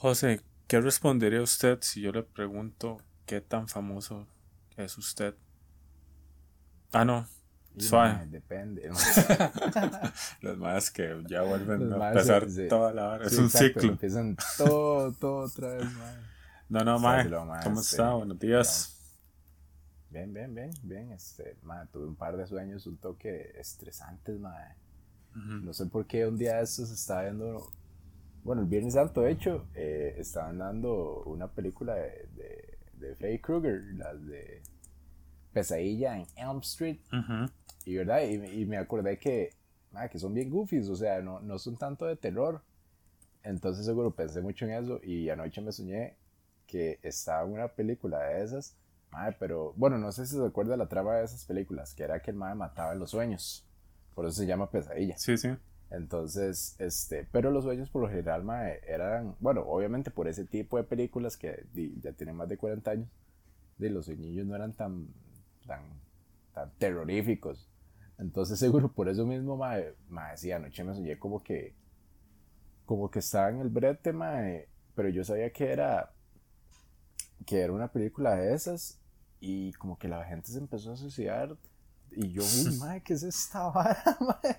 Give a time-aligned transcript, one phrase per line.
[0.00, 4.26] José, ¿qué respondería usted si yo le pregunto qué tan famoso
[4.78, 5.34] es usted?
[6.90, 7.26] Ah, no.
[7.76, 8.26] Suave.
[8.28, 8.90] depende.
[10.40, 13.26] Los más que ya vuelven a empezar toda la hora.
[13.26, 13.90] es un ciclo.
[13.90, 15.86] Empiezan todo, todo otra vez,
[16.70, 17.28] No, no, mae.
[17.62, 18.14] ¿Cómo este, está?
[18.14, 18.96] Buenos días.
[20.08, 21.12] Bien, bien, bien, bien.
[21.12, 24.76] Este, mae, tuve un par de sueños, un toque estresantes, mae.
[25.34, 27.70] No sé por qué un día de estos estaba viendo
[28.44, 33.38] bueno, el Viernes Santo, de hecho, eh, estaban dando una película de, de, de Freddy
[33.38, 34.62] Krueger, las de
[35.52, 36.98] Pesadilla en Elm Street.
[37.84, 39.50] Y verdad, y, me acordé que,
[40.10, 42.62] que son bien goofies, o sea, no, no son tanto de terror.
[43.42, 46.16] Entonces seguro pensé mucho en eso y anoche me soñé
[46.66, 48.76] que estaba en una película de esas.
[49.10, 52.20] Madre, pero bueno, no sé si se acuerda la trama de esas películas, que era
[52.20, 53.66] que el madre mataba en los sueños.
[54.14, 55.16] Por eso se llama pesadilla.
[55.18, 55.48] Sí, sí.
[55.90, 58.44] Entonces, este, pero los sueños por lo general
[58.86, 61.66] eran, bueno, obviamente por ese tipo de películas que
[62.00, 63.08] ya tienen más de 40 años,
[63.76, 65.08] de los sueños no eran tan,
[65.66, 65.82] tan,
[66.54, 67.68] tan terroríficos.
[68.18, 71.74] Entonces, seguro por eso mismo, mae, mae, sí, anoche me soñé como que,
[72.86, 76.12] como que estaba en el brete, mae, pero yo sabía que era,
[77.46, 79.00] que era una película de esas
[79.40, 81.56] y como que la gente se empezó a suicidar
[82.12, 84.58] y yo, uy, madre, ¿qué es esta vara, madre?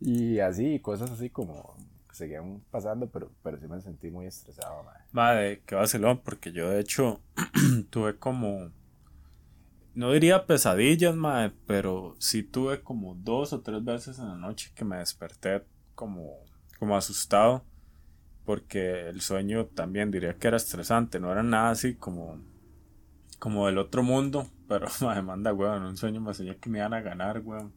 [0.00, 1.76] Y así, cosas así como
[2.12, 5.00] seguían pasando, pero, pero sí me sentí muy estresado, madre.
[5.12, 7.20] Madre, qué vacilón, porque yo de hecho
[7.90, 8.70] tuve como,
[9.94, 14.72] no diría pesadillas, madre, pero sí tuve como dos o tres veces en la noche
[14.74, 16.38] que me desperté como,
[16.78, 17.64] como asustado,
[18.44, 22.40] porque el sueño también diría que era estresante, no era nada así como,
[23.38, 26.94] como del otro mundo, pero me manda, weón, un sueño me soñé que me iban
[26.94, 27.72] a ganar, weón.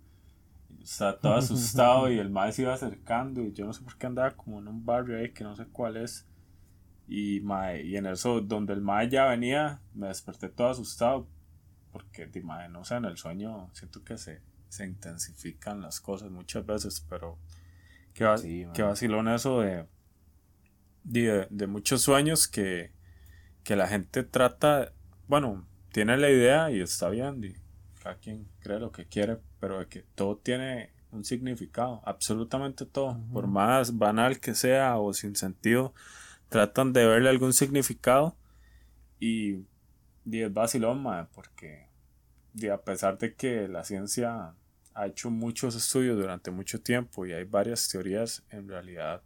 [0.82, 4.06] Estaba todo asustado y el mae se iba acercando y yo no sé por qué
[4.06, 6.28] andaba como en un barrio ahí que no sé cuál es.
[7.08, 11.28] Y, mae, y en eso, donde el mae ya venía, me desperté todo asustado
[11.92, 16.30] porque, di, mae, no sé, en el sueño siento que se, se intensifican las cosas
[16.30, 17.38] muchas veces, pero
[18.14, 18.36] qué, va,
[18.74, 19.88] qué vacilón eso de,
[21.04, 22.92] de, de muchos sueños que,
[23.64, 24.94] que la gente trata,
[25.28, 27.54] bueno, tiene la idea y está bien, y
[28.04, 33.18] cada quien cree lo que quiere, pero de que todo tiene un significado, absolutamente todo,
[33.32, 35.94] por más banal que sea o sin sentido,
[36.50, 38.36] tratan de verle algún significado
[39.22, 39.60] y,
[40.26, 41.02] y es vacilón,
[41.34, 41.88] porque
[42.70, 44.54] a pesar de que la ciencia
[44.94, 49.22] ha hecho muchos estudios durante mucho tiempo y hay varias teorías, en realidad,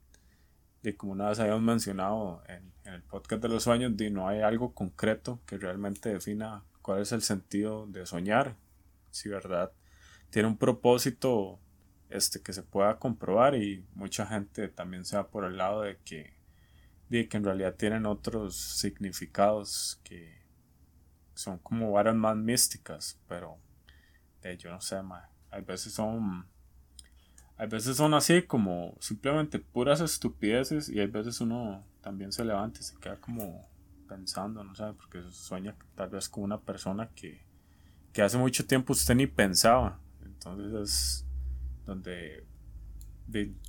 [0.83, 4.41] de como una vez habíamos mencionado en, en el podcast de los sueños, no hay
[4.41, 8.55] algo concreto que realmente defina cuál es el sentido de soñar,
[9.11, 9.71] si verdad
[10.29, 11.59] tiene un propósito
[12.09, 15.97] este que se pueda comprobar y mucha gente también se va por el lado de
[16.03, 16.33] que
[17.09, 20.39] de que en realidad tienen otros significados que
[21.33, 23.57] son como varas más místicas, pero
[24.41, 24.97] de yo no sé,
[25.49, 26.47] hay veces son
[27.59, 32.79] hay veces son así como simplemente puras estupideces y hay veces uno también se levanta
[32.79, 33.67] y se queda como
[34.07, 37.45] pensando, no sé, porque sueña tal vez con una persona que,
[38.13, 39.99] que hace mucho tiempo usted ni pensaba.
[40.23, 41.25] Entonces es
[41.85, 42.45] donde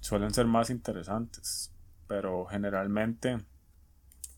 [0.00, 1.72] suelen ser más interesantes.
[2.06, 3.38] Pero generalmente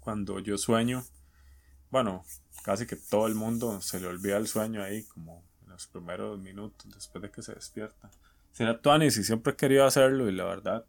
[0.01, 1.05] cuando yo sueño,
[1.91, 2.25] bueno,
[2.65, 6.41] casi que todo el mundo se le olvida el sueño ahí como en los primeros
[6.41, 8.11] minutos después de que se despierta.
[8.53, 10.85] Será Tuanis y siempre he querido hacerlo y la verdad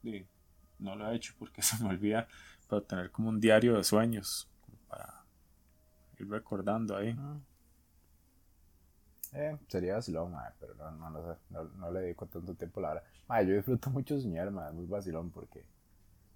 [0.79, 2.27] no lo he hecho porque se me olvida,
[2.69, 4.49] pero tener como un diario de sueños
[4.87, 5.23] para
[6.19, 7.15] ir recordando ahí.
[7.17, 7.37] Ah.
[9.35, 13.03] Eh, sería vacilón, pero no, no, no, sé, no, le dedico tanto tiempo la hora.
[13.43, 15.65] yo disfruto mucho soñar, es muy vacilón porque,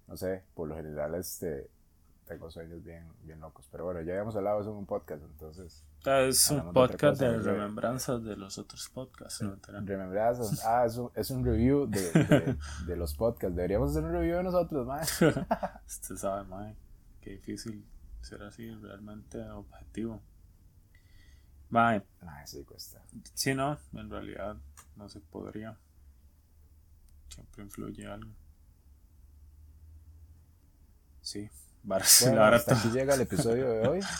[0.08, 1.70] no sé, por lo general este,
[2.28, 3.66] tengo sueños bien, bien locos.
[3.72, 5.84] Pero bueno, ya habíamos hablado eso en un podcast, entonces...
[6.04, 9.42] Es un podcast de, remembranzas de los otros podcasts.
[9.42, 9.56] ¿no?
[9.66, 10.62] Remembranzas.
[10.68, 12.56] Ah, es un, es un review de,
[12.86, 13.56] de, los podcasts.
[13.56, 15.02] Deberíamos hacer un review de nosotros, mae.
[15.86, 16.76] Usted sabe, mae,
[17.20, 17.84] qué difícil
[18.20, 20.20] ser así realmente objetivo.
[21.70, 22.02] Bye.
[22.22, 23.02] Ah, sí cuesta.
[23.34, 24.56] Sí, no, en realidad
[24.96, 25.76] no se podría.
[27.28, 28.30] Siempre influye algo.
[31.20, 31.50] Sí,
[31.88, 34.00] bueno, hasta aquí llega el episodio de hoy.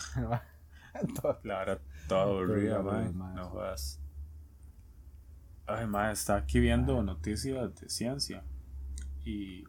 [1.42, 1.78] Claro,
[2.08, 4.00] todo aburrido, No jodas.
[5.66, 8.42] Ay, está aquí viendo noticias de ciencia.
[9.24, 9.62] Y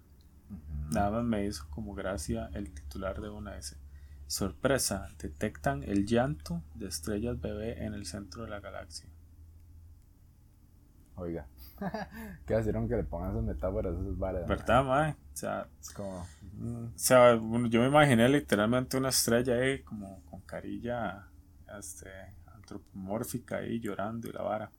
[0.89, 3.77] nada más me hizo como gracia el titular de una S.
[4.25, 9.09] Sorpresa, detectan el llanto de estrellas bebé en el centro de la galaxia.
[11.15, 11.47] Oiga.
[12.45, 14.47] ¿Qué hicieron que le pongan esas metáforas esas varas?
[14.47, 15.11] ¿Verdad, mae?
[15.11, 16.25] O sea, es como.
[16.53, 21.27] Mm, o sea, yo me imaginé literalmente una estrella ahí, como con carilla
[21.77, 22.09] este,
[22.53, 24.71] antropomórfica ahí llorando y la vara.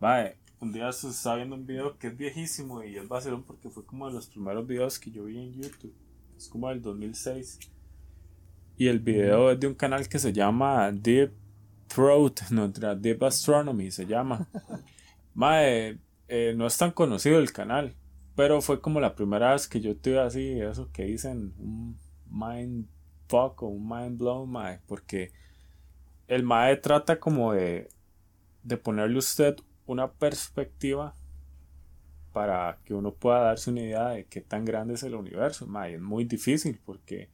[0.00, 3.70] Mae, un día se estaba viendo un video que es viejísimo y es vacilón porque
[3.70, 5.94] fue como de los primeros videos que yo vi en YouTube.
[6.36, 7.58] Es como del 2006.
[8.76, 11.32] Y el video es de un canal que se llama Deep
[11.88, 14.46] Throat, no, Deep Astronomy se llama.
[15.34, 15.98] Mae,
[16.28, 17.96] eh, no es tan conocido el canal,
[18.36, 21.98] pero fue como la primera vez que yo tuve así, eso que dicen, un
[22.30, 22.86] mind
[23.28, 25.32] fuck o un mind blown, mae, porque
[26.26, 27.88] el mae trata como de,
[28.62, 31.14] de ponerle usted una perspectiva
[32.32, 35.66] para que uno pueda darse una idea de qué tan grande es el universo.
[35.66, 37.30] Mae, es muy difícil porque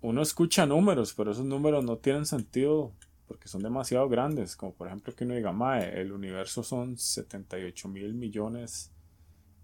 [0.00, 2.92] uno escucha números, pero esos números no tienen sentido
[3.30, 7.86] porque son demasiado grandes, como por ejemplo que uno diga, mae, el universo son 78
[7.86, 8.90] mil millones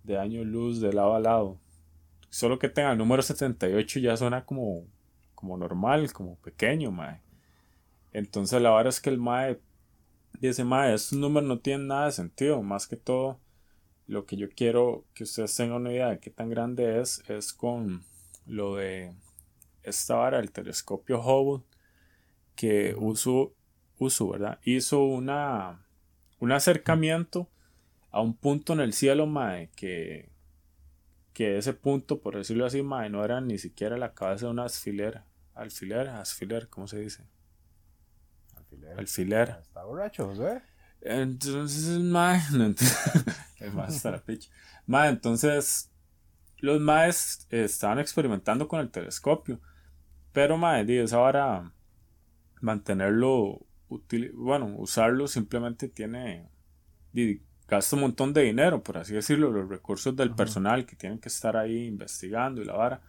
[0.05, 1.59] de años luz de lado a lado.
[2.31, 4.87] Solo que tenga el número 78 ya suena como,
[5.35, 7.23] como normal, como pequeño, mae.
[8.13, 9.59] Entonces la verdad es que el mae
[10.39, 13.41] dice, mae, estos números no tienen nada de sentido, más que todo
[14.07, 17.53] lo que yo quiero que ustedes tengan una idea de qué tan grande es, es
[17.53, 18.05] con
[18.47, 19.13] lo de
[19.83, 21.65] esta vara, el telescopio Hubble,
[22.57, 23.53] que uso,
[23.99, 24.59] uso ¿verdad?
[24.65, 25.87] Hizo una,
[26.39, 27.49] un acercamiento
[28.11, 30.31] a un punto en el cielo, mae, que,
[31.33, 34.63] que ese punto, por decirlo así, mae, no era ni siquiera la cabeza de una
[34.63, 35.23] alfiler,
[35.55, 37.25] alfiler, alfiler, ¿cómo se dice?
[38.55, 38.99] Alfiler.
[38.99, 39.57] Alfiler.
[39.61, 40.63] Está borracho, José.
[41.03, 42.67] Entonces, mae, no
[43.61, 44.03] es más
[44.87, 45.91] Mae, entonces,
[46.59, 49.61] los maes estaban experimentando con el telescopio.
[50.33, 51.73] Pero, mae, esa hora
[52.61, 53.66] mantenerlo,
[54.35, 56.49] bueno, usarlo simplemente tiene,
[57.69, 61.29] gasta un montón de dinero, por así decirlo, los recursos del personal que tienen que
[61.29, 63.01] estar ahí investigando y la vara.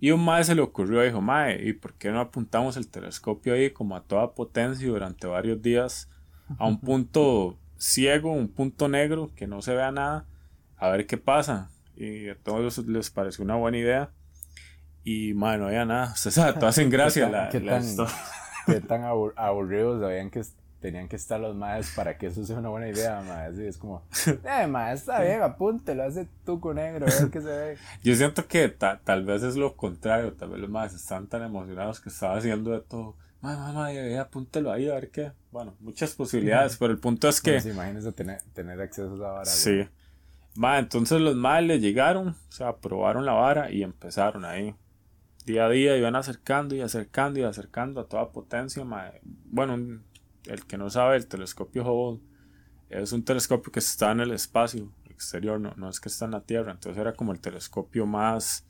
[0.00, 3.54] Y un mae se le ocurrió, dijo, mae, ¿y por qué no apuntamos el telescopio
[3.54, 6.08] ahí como a toda potencia durante varios días
[6.58, 10.26] a un punto ciego, un punto negro, que no se vea nada,
[10.76, 11.70] a ver qué pasa?
[11.96, 14.10] Y a todos les pareció una buena idea.
[15.04, 16.14] Y, mae, no había nada.
[16.26, 17.80] O sea, todas hacen gracia la, la
[18.68, 20.42] qué tan aburridos sabían que
[20.80, 23.58] tenían que estar los maes para que eso sea una buena idea, maes.
[23.58, 27.78] es como, eh, está bien, apúntelo, hace tuco negro, a ver qué se ve.
[28.04, 32.00] Yo siento que tal vez es lo contrario, tal vez los maes están tan emocionados
[32.00, 33.16] que estaba haciendo de todo.
[33.40, 35.32] Mae, mae, apúntelo ahí a ver qué.
[35.52, 37.60] Bueno, muchas posibilidades, pero el punto es que.
[37.60, 39.44] No, imagínense tener, tener acceso a esa vara.
[39.44, 39.88] Sí.
[40.54, 44.74] Ma, entonces los maes le llegaron, o sea, probaron la vara y empezaron ahí
[45.52, 48.84] día a día iban acercando y acercando y acercando a toda potencia.
[49.44, 50.02] Bueno,
[50.44, 52.22] el que no sabe, el telescopio Hubble
[52.90, 56.32] es un telescopio que está en el espacio exterior, no, no es que está en
[56.32, 56.72] la Tierra.
[56.72, 58.66] Entonces era como el telescopio más,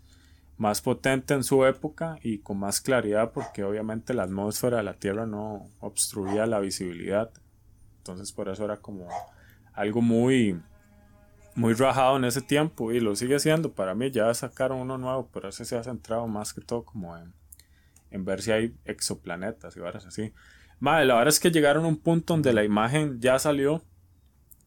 [0.57, 4.95] más potente en su época y con más claridad porque obviamente la atmósfera de la
[4.95, 7.31] Tierra no obstruía la visibilidad.
[7.99, 9.09] Entonces por eso era como
[9.75, 10.61] algo muy
[11.59, 13.73] muy rajado en ese tiempo y lo sigue siendo.
[13.73, 17.17] Para mí ya sacaron uno nuevo, pero ese se ha centrado más que todo como
[17.17, 17.35] en,
[18.13, 20.33] en ver si hay exoplanetas y varas así.
[20.79, 23.83] Madre, la verdad es que llegaron a un punto donde la imagen ya salió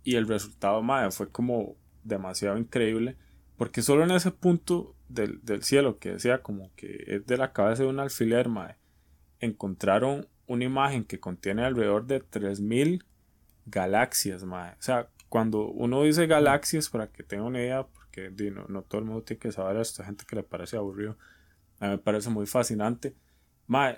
[0.03, 3.15] y el resultado, madre, fue como demasiado increíble.
[3.55, 7.53] Porque solo en ese punto del, del cielo, que decía como que es de la
[7.53, 8.75] cabeza de un alfiler, madre,
[9.39, 13.05] encontraron una imagen que contiene alrededor de 3000
[13.65, 14.75] galaxias, madre.
[14.77, 18.31] O sea, cuando uno dice galaxias, para que tenga una idea, porque
[18.67, 21.17] no, todo el mundo tiene que saber esto, hay gente que le parece aburrido,
[21.79, 23.15] a mí me parece muy fascinante.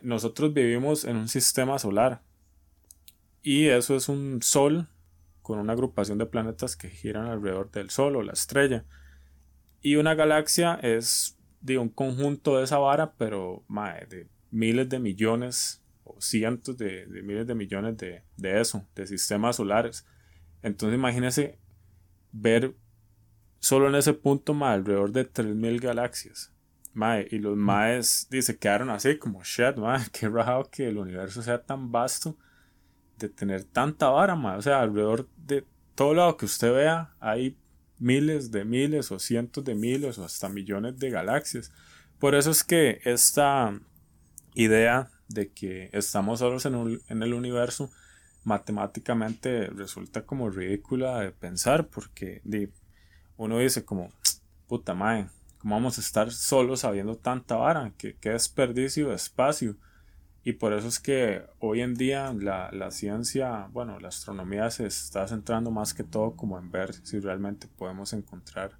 [0.03, 2.21] nosotros vivimos en un sistema solar
[3.41, 4.87] y eso es un sol
[5.41, 8.85] con una agrupación de planetas que giran alrededor del sol o la estrella.
[9.81, 13.63] Y una galaxia es de un conjunto de esa vara, pero
[14.07, 19.55] de miles de millones o cientos de, miles de millones de, de eso, de sistemas
[19.55, 20.05] solares.
[20.63, 21.59] Entonces imagínense
[22.31, 22.73] ver
[23.59, 26.51] solo en ese punto más alrededor de 3000 galaxias.
[26.93, 31.41] Mae, y los maes se quedaron así como shit, mae, qué raro que el universo
[31.41, 32.37] sea tan vasto
[33.17, 34.57] de tener tanta vara, mae.
[34.57, 35.65] O sea, alrededor de
[35.95, 37.57] todo lado que usted vea hay
[37.99, 41.71] miles de miles o cientos de miles o hasta millones de galaxias.
[42.19, 43.79] Por eso es que esta
[44.55, 47.91] idea de que estamos solos en, en el universo
[48.43, 52.41] matemáticamente resulta como ridícula de pensar porque
[53.37, 54.09] uno dice como,
[54.67, 55.27] puta madre,
[55.59, 57.93] ¿cómo vamos a estar solos sabiendo tanta vara?
[57.97, 59.77] ¿Qué, qué desperdicio de espacio?
[60.43, 64.85] Y por eso es que hoy en día la, la, ciencia, bueno, la astronomía se
[64.85, 68.77] está centrando más que todo como en ver si realmente podemos encontrar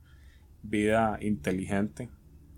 [0.62, 2.10] vida inteligente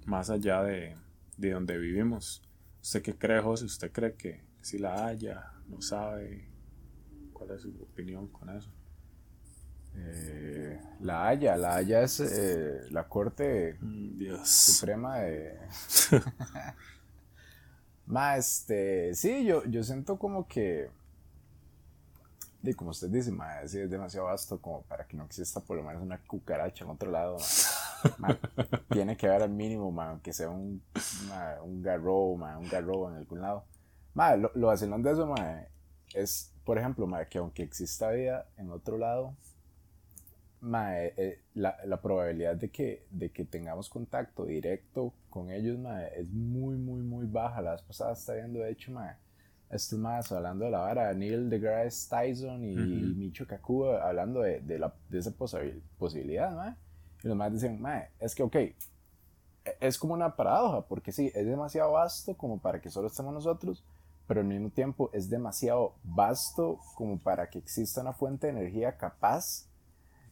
[0.07, 0.95] más allá de,
[1.37, 2.41] de donde vivimos.
[2.81, 3.65] ¿Usted qué cree, José?
[3.65, 5.51] ¿Usted cree que si la haya?
[5.67, 6.54] ¿No sabe?
[7.45, 8.69] ¿Cuál es su opinión con eso?
[9.97, 15.59] Eh, la Haya, la Haya es eh, la Corte mm, Suprema de...
[18.07, 20.89] Ma, este, sí, yo, yo siento como que,
[22.61, 25.83] y como usted dice, ma, es demasiado vasto como para que no exista por lo
[25.83, 27.37] menos una cucaracha en otro lado.
[28.91, 30.83] tiene que haber al mínimo, ma, aunque sea un,
[31.63, 33.65] un garro, un garro en algún lado.
[34.13, 35.63] Ma, lo, lo vacilón de eso, ma,
[36.13, 39.35] es, por ejemplo, ma, que aunque exista vida en otro lado,
[40.61, 46.19] mae, eh, la, la, probabilidad de que, de que tengamos contacto directo con ellos mae,
[46.19, 47.61] es muy, muy, muy baja.
[47.61, 49.15] La vez pasada está viendo, de hecho, mae,
[49.69, 54.79] estos más hablando de la vara, Neil deGrasse Tyson y, Micho Kaku hablando de, de,
[54.79, 55.31] la, de esa
[55.97, 56.75] posibilidad, mae.
[57.23, 58.75] Y los más dicen, mae, es que, ok, e,
[59.79, 63.83] es como una paradoja, porque sí, es demasiado vasto como para que solo estemos nosotros,
[64.27, 68.97] pero al mismo tiempo es demasiado vasto como para que exista una fuente de energía
[68.97, 69.67] capaz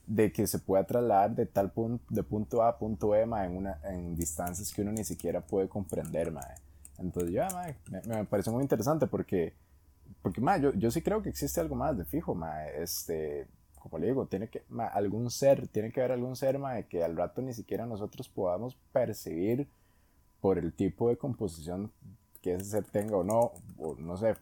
[0.06, 3.58] de que se pueda trasladar de tal punto, de punto A a punto E, en,
[3.58, 6.56] una, en distancias que uno ni siquiera puede comprender, mae.
[6.98, 7.48] Entonces, ya,
[7.90, 9.54] me, me, parece muy interesante porque,
[10.22, 12.82] porque yo, yo sí creo que existe algo más de fijo, mae.
[12.82, 13.48] Este,
[13.80, 17.16] como le digo, tiene que, algún ser, tiene que haber algún ser, mae, que al
[17.16, 19.70] rato ni siquiera nosotros podamos percibir
[20.42, 21.92] por el tipo de composición
[22.44, 24.36] que ese ser tenga o no, o no sé,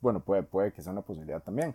[0.00, 1.72] bueno, puede, puede que sea una posibilidad también.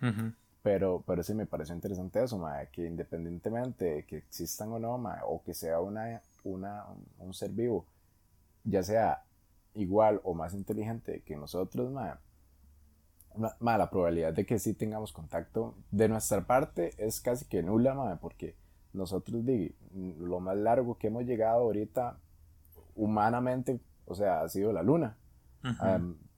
[0.61, 5.41] Pero, pero sí me pareció interesante eso, que independientemente de que existan o no, o
[5.41, 6.83] que sea una, una,
[7.19, 7.85] un ser vivo,
[8.65, 9.23] ya sea
[9.75, 12.19] igual o más inteligente que nosotros, ma,
[13.77, 18.55] la probabilidad de que sí tengamos contacto de nuestra parte es casi que nula, porque
[18.91, 19.45] nosotros,
[19.93, 22.17] lo más largo que hemos llegado ahorita
[22.95, 25.15] humanamente, o sea, ha sido la luna.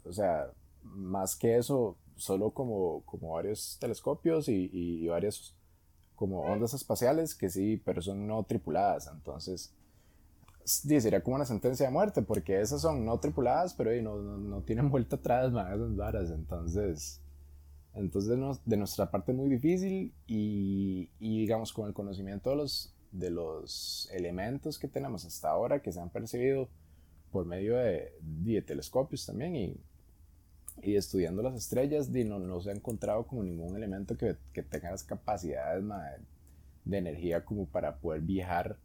[0.03, 0.51] O sea,
[0.83, 5.55] más que eso, solo como, como varios telescopios y, y, varias
[6.15, 9.07] como ondas espaciales que sí, pero son no tripuladas.
[9.07, 9.73] Entonces,
[10.63, 14.61] sí, sería como una sentencia de muerte, porque esas son no tripuladas, pero no, no,
[14.61, 16.29] tienen vuelta atrás, más esas varas.
[16.29, 17.21] Entonces,
[17.93, 23.29] entonces de nuestra parte muy difícil y, y, digamos con el conocimiento de los, de
[23.29, 26.69] los elementos que tenemos hasta ahora, que se han percibido
[27.31, 29.77] por medio de, de telescopios también y
[30.81, 34.91] y estudiando las estrellas no, no se ha encontrado como ningún elemento que, que tenga
[34.91, 35.83] las capacidades
[36.85, 38.77] de energía como para poder viajar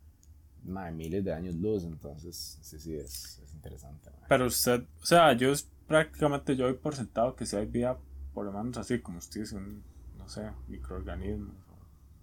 [0.64, 1.84] miles de años luz.
[1.84, 4.10] Entonces, sí, sí, es, es interesante.
[4.28, 5.52] Pero usted, o sea, yo
[5.86, 7.98] prácticamente yo doy por sentado que si hay vida,
[8.32, 9.82] por lo menos así, como usted dice, un,
[10.18, 11.54] no sé, microorganismos,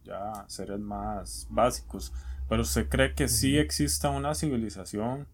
[0.03, 2.11] ya seres más básicos.
[2.49, 5.27] Pero usted cree que sí exista una civilización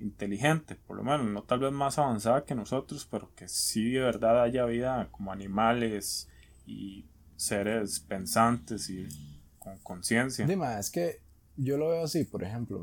[0.00, 4.00] inteligente, por lo menos, no tal vez más avanzada que nosotros, pero que sí de
[4.00, 6.28] verdad haya vida como animales
[6.66, 9.06] y seres pensantes y
[9.58, 10.46] con conciencia.
[10.46, 11.20] Dime, es que
[11.56, 12.82] yo lo veo así, por ejemplo,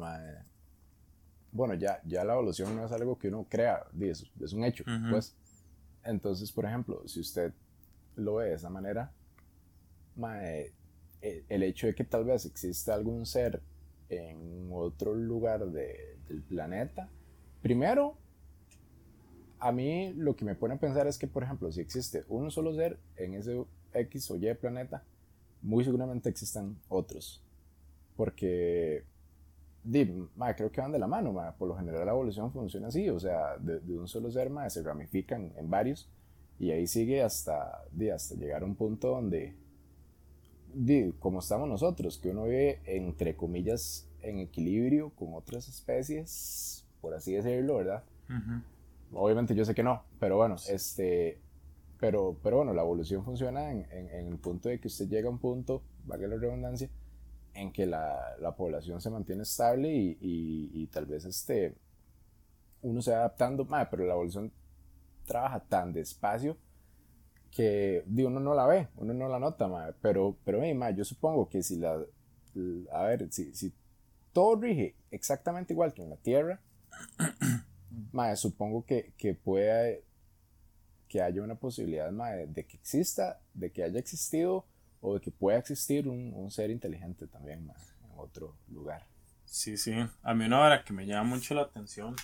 [1.52, 4.84] bueno, ya, ya la evolución no es algo que uno crea, es, es un hecho,
[5.10, 5.36] pues.
[6.04, 7.54] Entonces, por ejemplo, si usted
[8.16, 9.12] lo ve de esa manera,
[10.42, 10.74] e,
[11.50, 13.62] el hecho de que tal vez exista algún ser
[14.10, 17.10] en otro lugar de, del planeta.
[17.62, 18.16] Primero,
[19.60, 22.52] a mí lo que me pone a pensar es que, por ejemplo, si existe un
[22.52, 25.04] solo ser en ese X o Y planeta,
[25.62, 27.44] muy seguramente existan otros.
[28.16, 29.04] Porque
[30.56, 31.36] creo que van de la mano.
[31.58, 33.10] Por lo general la evolución funciona así.
[33.10, 36.10] O sea, de, un solo ser se ramifican en varios
[36.60, 37.84] y ahí sigue hasta,
[38.14, 39.56] hasta llegar a un punto donde,
[41.20, 47.34] como estamos nosotros, que uno vive entre comillas en equilibrio con otras especies, por así
[47.34, 48.04] decirlo, ¿verdad?
[49.14, 51.40] Obviamente yo sé que no, pero bueno, este,
[52.00, 55.32] pero, pero bueno, la evolución funciona en, en, el punto de que usted llega a
[55.32, 56.90] un punto, valga la redundancia,
[57.54, 61.76] en que la, la población se mantiene estable y, y, tal vez este,
[62.82, 64.52] uno se va adaptando, más pero la evolución
[65.26, 66.58] trabaja tan despacio
[67.58, 69.68] que uno no la ve, uno no la nota,
[70.00, 72.00] pero, pero yo supongo que si la,
[72.92, 73.74] a ver, si, si
[74.32, 76.62] todo rige exactamente igual que en la Tierra,
[78.36, 80.04] supongo que, que puede
[81.08, 84.64] que haya una posibilidad de, que exista, de que haya existido
[85.02, 89.08] o de que pueda existir un, ser inteligente también en otro lugar.
[89.46, 89.94] Sí, sí.
[90.22, 92.16] A mí una hora que me llama mucho la atención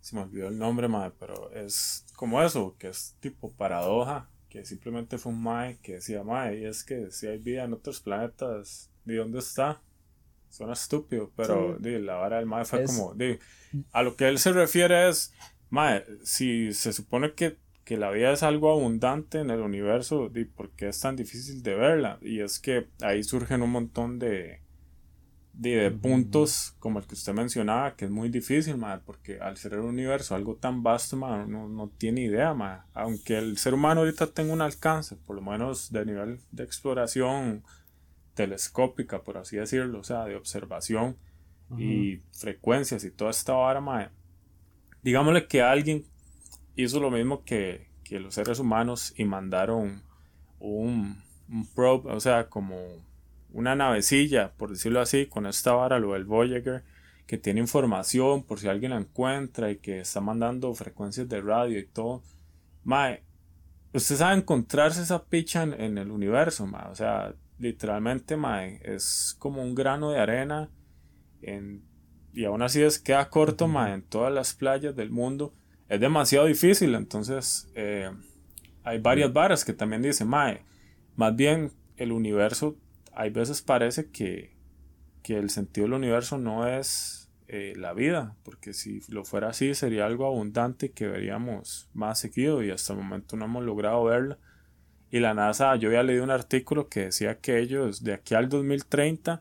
[0.00, 4.64] se me olvidó el nombre, mae, pero es como eso, que es tipo paradoja, que
[4.64, 8.00] simplemente fue un mae que decía, mae, y es que si hay vida en otros
[8.00, 9.80] planetas, ¿de dónde está?
[10.48, 13.14] Suena estúpido, pero la vara del mae fue como,
[13.92, 15.32] a lo que él se refiere es,
[15.68, 20.70] mae, si se supone que, que la vida es algo abundante en el universo, ¿por
[20.70, 22.18] qué es tan difícil de verla?
[22.22, 24.60] Y es que ahí surgen un montón de
[25.60, 29.74] de, puntos como el que usted mencionaba, que es muy difícil, madre, porque al ser
[29.74, 32.82] el universo algo tan vasto, madre, no, no tiene idea, madre.
[32.94, 37.62] aunque el ser humano ahorita tenga un alcance, por lo menos de nivel de exploración
[38.34, 41.16] telescópica, por así decirlo, o sea, de observación
[41.78, 44.10] y frecuencias y toda esta vara, madre.
[45.02, 46.04] digámosle que alguien
[46.74, 50.02] hizo lo mismo que, que los seres humanos y mandaron
[50.58, 52.76] un, un probe, o sea, como
[53.52, 56.84] una navecilla, por decirlo así, con esta vara, lo del Voyager,
[57.26, 61.78] que tiene información por si alguien la encuentra y que está mandando frecuencias de radio
[61.78, 62.22] y todo.
[62.82, 63.22] Mae,
[63.92, 66.88] usted sabe encontrarse esa picha en, el universo, mae.
[66.90, 70.70] O sea, literalmente, mae, es como un grano de arena
[71.42, 71.84] en,
[72.32, 75.54] y aún así es queda corto, mae, en todas las playas del mundo.
[75.88, 78.10] Es demasiado difícil, entonces eh,
[78.82, 80.64] hay varias varas que también dicen, mae,
[81.16, 82.76] más bien el universo
[83.20, 84.58] hay veces parece que,
[85.24, 90.06] el sentido del universo no es eh, la vida, porque si lo fuera así sería
[90.06, 94.38] algo abundante que veríamos más seguido y hasta el momento no hemos logrado verla.
[95.08, 98.48] Y la NASA, yo había leído un artículo que decía que ellos, de aquí al
[98.48, 99.40] 2030,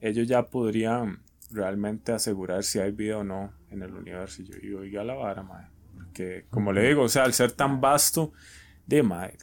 [0.00, 1.20] ellos ya podrían
[1.52, 4.42] realmente asegurar si hay vida o no en el universo.
[4.42, 5.68] Y yo digo, oiga la vara, madre.
[5.94, 8.32] Porque, como le digo, o sea, al ser tan vasto,
[8.86, 9.36] de madre,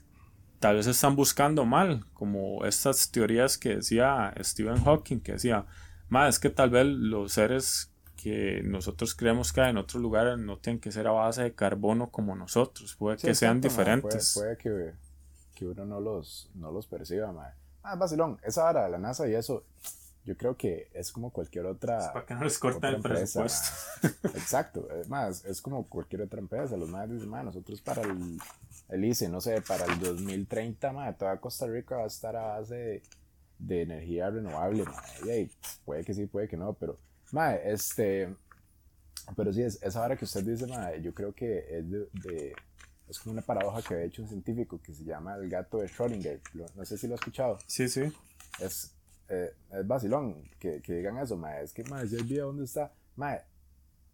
[0.66, 5.68] tal vez están buscando mal, como estas teorías que decía Stephen Hawking, que decía,
[6.10, 10.40] más es que tal vez los seres que nosotros creemos que hay en otros lugares
[10.40, 14.34] no tienen que ser a base de carbono como nosotros, puede que sean diferentes.
[14.34, 14.94] Puede, que,
[15.54, 17.54] que, uno no los, no los perciba, madre.
[17.84, 19.66] Ah, vacilón, esa hora de la NASA y eso,
[20.26, 22.12] yo creo que es como cualquier otra.
[22.12, 23.70] para que no les corten el presupuesto.
[24.34, 26.76] Exacto, es más, es como cualquier otra empresa.
[26.76, 28.40] Los madres dicen, nosotros para el
[28.90, 32.58] él dice, no sé, para el 2030, madre, toda Costa Rica va a estar a
[32.58, 33.02] base
[33.58, 35.50] de, energía renovable, madre.
[35.84, 37.00] puede que sí, puede que no, pero,
[37.32, 38.36] madre, este,
[39.36, 42.54] pero sí, es, esa hora que usted dice, madre, yo creo que es de,
[43.08, 45.88] es como una paradoja que ha hecho un científico que se llama el gato de
[45.88, 46.40] Schrödinger,
[46.76, 47.58] no sé si lo ha escuchado.
[47.66, 48.12] Sí, sí.
[48.60, 48.95] Es,
[49.30, 52.92] eh, es vacilón que, que, digan eso, madre, es que, madre, si el dónde está,
[53.16, 53.42] madre,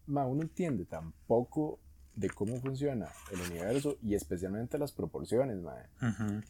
[0.06, 1.78] madre, uno entiende tampoco
[2.14, 5.86] de cómo funciona el universo y especialmente las proporciones, madre.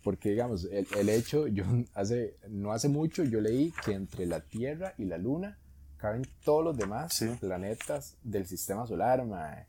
[0.02, 4.40] Porque, digamos, el, el, hecho, yo hace, no hace mucho yo leí que entre la
[4.40, 5.58] Tierra y la Luna
[5.96, 9.66] caben todos los demás planetas del sistema solar, madre.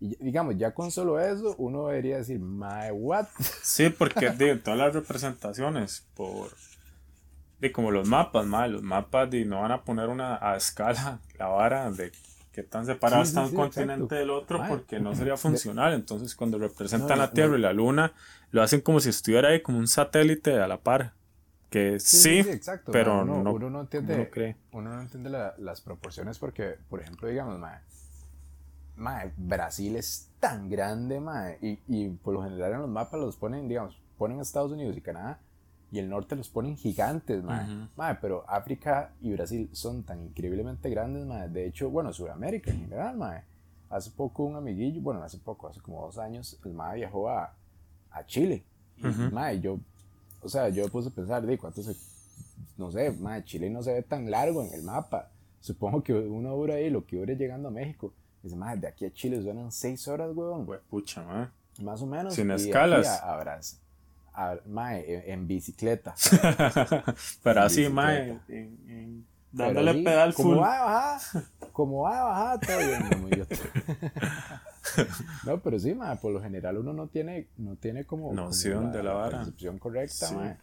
[0.00, 3.26] Y digamos, ya con solo eso, uno debería decir, my what?
[3.62, 6.50] Sí, porque de todas las representaciones, por
[7.62, 11.20] de como los mapas, madre, los mapas de no van a poner una a escala
[11.38, 12.10] la vara de
[12.50, 15.94] que tan separado está un continente del otro porque no sería funcional.
[15.94, 18.12] Entonces, cuando representan la Tierra y la Luna,
[18.50, 21.14] lo hacen como si estuviera ahí como un satélite a la par.
[21.70, 22.44] Que sí,
[22.90, 24.56] pero no, uno no entiende, cree.
[24.72, 27.58] Uno no entiende las proporciones porque, por ejemplo, digamos,
[28.96, 33.36] mae, Brasil es tan grande, mae, y, y por lo general en los mapas los
[33.36, 35.40] ponen, digamos, ponen Estados Unidos y Canadá
[35.92, 38.18] y el norte los ponen gigantes, madre.
[38.20, 41.50] pero África y Brasil son tan increíblemente grandes, madre.
[41.50, 43.44] De hecho, bueno, Sudamérica en general, madre.
[43.90, 47.54] Hace poco un amiguillo, bueno, hace poco, hace como dos años, el madre viajó a,
[48.10, 48.64] a Chile.
[48.96, 49.78] Y, madre, yo,
[50.40, 51.94] o sea, yo puse a pensar, de cuánto se,
[52.78, 55.28] no sé, madre, Chile no se ve tan largo en el mapa.
[55.60, 58.14] Supongo que uno dura ahí lo que dure llegando a México.
[58.42, 60.64] Dice, madre, de aquí a Chile suenan seis horas, weón.
[60.64, 61.50] Pues pucha, madre.
[61.82, 62.34] Más o menos.
[62.34, 63.06] Sin escalas.
[63.06, 63.60] A, a,
[64.66, 66.14] mae, en, bicicleta.
[67.42, 68.40] Pero así, mae,
[69.52, 70.44] dándole pedal full.
[70.44, 73.46] Como va a bajar, como va a bajar, todo bien,
[75.46, 79.02] no, pero sí, mae, por lo general uno no tiene, no tiene como, noción de
[79.02, 79.38] la vara.
[79.38, 80.56] percepción correcta, mae,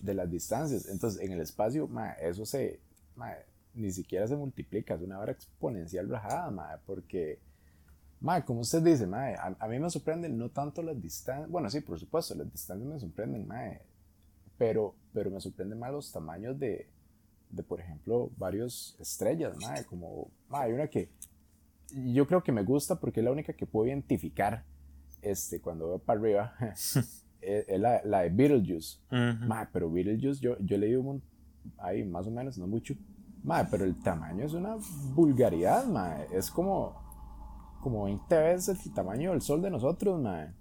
[0.00, 0.86] de las distancias.
[0.88, 2.80] Entonces, en el espacio, mae, eso se,
[3.16, 7.40] mae, ni siquiera se multiplica, es una vara exponencial bajada, mae, porque
[8.26, 11.80] Mae, como usted dice, mae, a, mí me sorprenden no tanto las distancias, bueno, sí,
[11.80, 13.82] por supuesto, las distancias me sorprenden, mae,
[14.58, 16.88] pero, pero me sorprenden más los tamaños de,
[17.50, 21.08] de por ejemplo, varios estrellas, mae, como, mae, hay una que
[21.92, 24.64] yo creo que me gusta porque es la única que puedo identificar,
[25.22, 26.54] este, cuando veo para arriba,
[27.40, 31.22] es, la, la, de Beetlejuice, mae, pero Beetlejuice yo, yo leí un,
[31.78, 32.94] ahí más o menos, no mucho,
[33.44, 34.78] mae, pero el tamaño es una
[35.14, 37.05] vulgaridad, mae, es como
[37.86, 40.52] como 20 veces el tamaño del sol de nosotros, mae.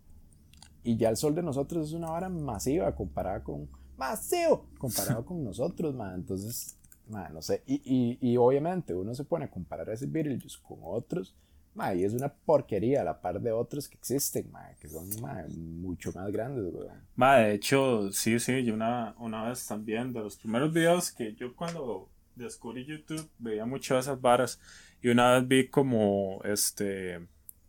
[0.84, 3.68] Y ya el sol de nosotros es una vara masiva comparada con.
[3.98, 4.68] ¡Masivo!
[4.78, 6.14] Comparado con nosotros, mae.
[6.14, 6.78] Entonces,
[7.10, 7.64] mae, no sé.
[7.66, 11.36] Y, y, y, obviamente uno se pone a comparar ese Beetlejuice con otros.
[11.74, 15.10] Mae, y es una porquería a la par de otros que existen, mae, que son
[15.20, 16.88] mae, mucho más grandes, güey.
[17.16, 21.34] Mae, de hecho, sí, sí, yo una, una vez también, de los primeros videos que
[21.34, 24.60] yo cuando descubrí YouTube veía muchas esas varas
[25.06, 27.20] y una vez vi como este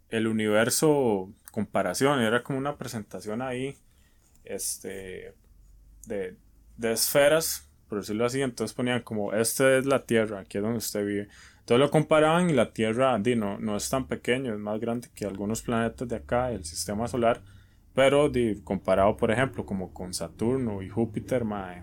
[0.09, 3.77] el universo comparación, era como una presentación ahí
[4.43, 5.35] este
[6.07, 6.35] de,
[6.79, 10.79] de esferas, por decirlo así, entonces ponían como esta es la Tierra, aquí es donde
[10.79, 11.29] usted vive.
[11.59, 15.09] Entonces lo comparaban y la Tierra di, no, no es tan pequeño, es más grande
[15.15, 17.43] que algunos planetas de acá del sistema solar,
[17.95, 21.83] pero di, comparado por ejemplo como con Saturno y Júpiter, mae,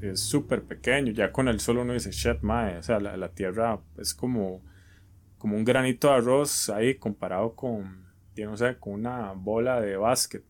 [0.00, 3.30] es súper pequeño, ya con el Sol uno dice, shit, mae, o sea, la, la
[3.30, 4.62] Tierra es como
[5.46, 8.04] como un granito de arroz ahí comparado con,
[8.34, 10.42] yo no sé, con una bola de básquet,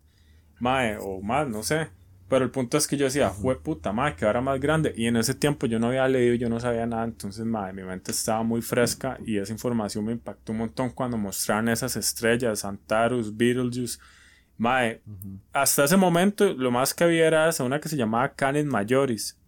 [0.59, 1.89] mae, o más, no sé.
[2.31, 4.95] Pero el punto es que yo decía, fue puta, mae, que ahora más grande.
[4.97, 7.05] Y en ese tiempo yo no había leído, yo no sabía nada.
[7.05, 11.19] Entonces, mae, mi mente estaba muy fresca y esa información me impactó un montón cuando
[11.19, 13.99] mostraron esas estrellas, Antarus, Beetlejuice.
[14.57, 15.03] Mae,
[15.53, 19.39] hasta ese momento lo más que había era esa, una que se llamaba Canis Majoris,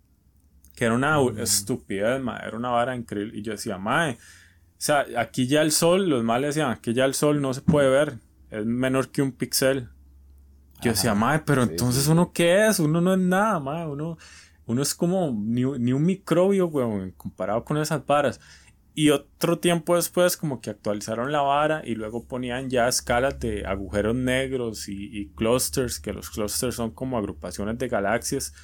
[0.77, 3.39] que era una estupidez, mae, era una vara increíble.
[3.39, 3.79] Y yo decía, o
[4.81, 7.91] sea, aquí ya el sol, los males decían, aquí ya el sol no se puede
[7.91, 8.19] ver,
[8.51, 9.89] es menor que un píxel.
[10.81, 14.17] Yo decía, madre, pero entonces uno qué es, uno no es nada, madre, uno,
[14.67, 18.41] uno es como ni, un microbio, weón, comparado con esas varas.
[18.95, 23.65] Y otro tiempo después como que actualizaron la vara y luego ponían ya escalas de
[23.67, 28.55] agujeros negros y, y clusters, que los clusters son como agrupaciones de galaxias.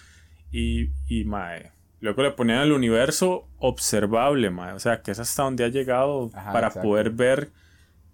[0.53, 1.73] Y, y mae,
[2.05, 6.69] Luego le ponían el universo observable, o sea, que es hasta donde ha llegado para
[6.69, 7.49] poder ver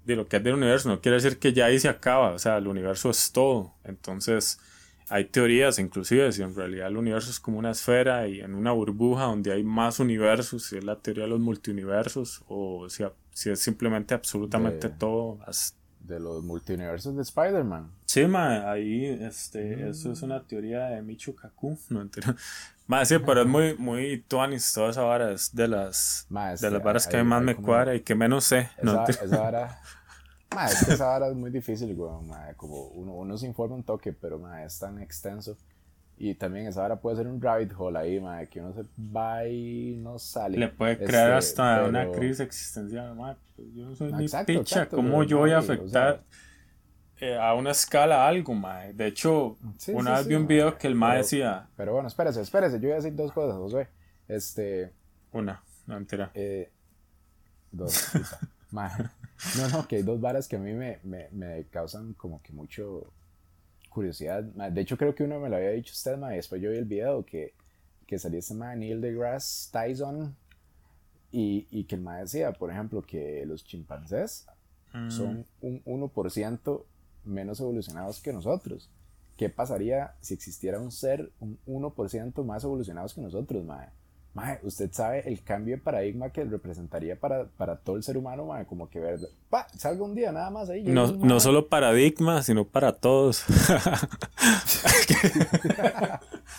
[0.04, 0.88] de lo que es del universo.
[0.88, 3.74] No quiere decir que ya ahí se acaba, o sea, el universo es todo.
[3.82, 4.60] Entonces,
[5.08, 8.70] hay teorías, inclusive, si en realidad el universo es como una esfera y en una
[8.70, 13.50] burbuja donde hay más universos, si es la teoría de los multiuniversos, o si, si
[13.50, 15.40] es simplemente absolutamente todo.
[15.98, 17.90] De los multiuniversos de Spider-Man.
[18.04, 22.36] Sí, ma, ahí, este, eso es una teoría de Michio Kaku, no entiendo.
[22.90, 26.82] Más sí, pero es muy, muy tuanis toda esa vara, es de las, de las
[26.82, 28.68] varas que más me cuadra y que menos sé.
[28.78, 29.80] Esa, no, esa vara,
[30.66, 32.10] esa vara es muy difícil, güey,
[32.56, 35.56] como uno, uno se informa un toque, pero ma, es tan extenso.
[36.18, 39.46] Y también esa vara puede ser un rabbit hole ahí, ma, que uno se va
[39.46, 40.58] y no sale.
[40.58, 44.88] Le puede crear este, hasta una crisis existencial, ma, pues yo no soy ni picha,
[44.88, 46.24] ¿cómo yo voy a afectar?
[47.20, 48.94] Eh, a una escala algo, mae.
[48.94, 51.68] De hecho, una vez vi un video que el mae decía.
[51.76, 52.80] Pero bueno, espérese, espérese.
[52.80, 53.88] Yo voy a decir dos cosas, José.
[54.26, 54.90] Este.
[55.32, 56.30] Una, no mentira.
[56.32, 56.70] Eh,
[57.70, 58.12] dos,
[58.70, 58.90] mae.
[59.58, 62.54] No, no, que hay dos varas que a mí me, me, me causan como que
[62.54, 63.12] mucho
[63.90, 64.42] curiosidad.
[64.42, 66.36] De hecho, creo que uno me lo había dicho usted, mae.
[66.36, 67.52] Después yo vi el video que,
[68.06, 70.34] que salía este mae Neil deGrasse Tyson.
[71.32, 74.46] Y, y que el mae decía, por ejemplo, que los chimpancés
[74.94, 75.10] mm.
[75.10, 76.84] son un 1%
[77.24, 78.90] menos evolucionados que nosotros.
[79.36, 83.88] ¿Qué pasaría si existiera un ser un 1% más evolucionados que nosotros, mae?
[84.32, 88.46] Mae, usted sabe el cambio de paradigma que representaría para, para todo el ser humano,
[88.46, 90.84] mae, como que ver, pa, salga un día nada más ahí.
[90.84, 93.44] No, no solo paradigma, sino para todos.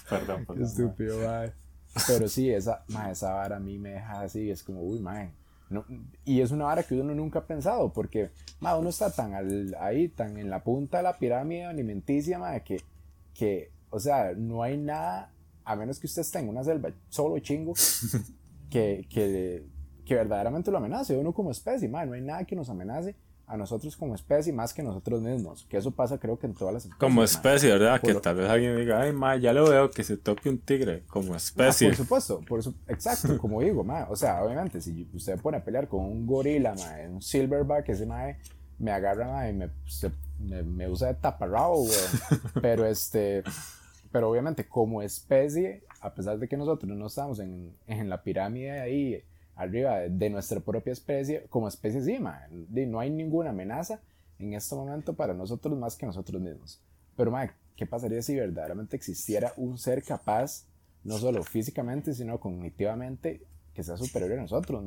[0.10, 0.63] perdón, perdón.
[0.63, 1.54] Estúpido, mae.
[2.08, 5.32] Pero sí, esa, mae, esa vara a mí me deja así, es como, uy, mae,
[6.26, 8.32] y es una vara que uno nunca ha pensado, porque
[8.62, 9.34] uno está tan
[9.80, 12.82] ahí, tan en la punta de la pirámide alimenticia, que,
[13.34, 15.32] que, o sea, no hay nada,
[15.64, 17.74] a menos que usted esté en una selva solo chingo,
[18.70, 19.66] que, que,
[20.06, 23.16] que verdaderamente lo amenace, uno como especie, no hay nada que nos amenace
[23.52, 25.66] a nosotros como especie más que nosotros mismos.
[25.70, 27.00] Que eso pasa creo que en todas las especies.
[27.00, 28.00] Como especie, ¿verdad?
[28.00, 31.04] que tal vez alguien diga, ay, ma, ya lo veo que se toque un tigre
[31.08, 31.90] como especie.
[31.90, 34.08] por supuesto, por su exacto, como digo, ma.
[34.10, 38.06] O sea, obviamente, si usted pone a pelear con un gorila, ma, un silverback, ese
[38.06, 38.24] ma
[38.80, 39.70] me agarra, ma, y me,
[40.40, 41.86] me, me, usa de taparrabo.
[42.62, 43.44] Pero este,
[44.14, 48.82] pero obviamente como especie, a pesar de que nosotros no estamos en, en la pirámide
[48.82, 49.24] ahí
[49.56, 54.02] arriba de nuestra propia especie, como especie sí, no hay ninguna amenaza
[54.40, 56.82] en este momento para nosotros más que nosotros mismos.
[57.16, 57.32] Pero,
[57.76, 60.66] ¿qué pasaría si verdaderamente existiera un ser capaz,
[61.04, 64.84] no solo físicamente, sino cognitivamente, que sea superior a nosotros,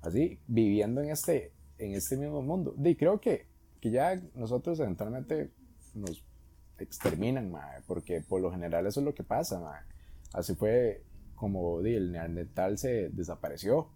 [0.00, 2.74] Así, viviendo en este, en este mismo mundo.
[2.82, 3.46] Y creo que,
[3.80, 5.50] que ya nosotros eventualmente
[5.94, 6.24] nos
[6.78, 7.52] exterminan,
[7.86, 9.84] porque por lo general eso es lo que pasa,
[10.32, 11.02] Así fue
[11.42, 13.88] como el neandertal se desapareció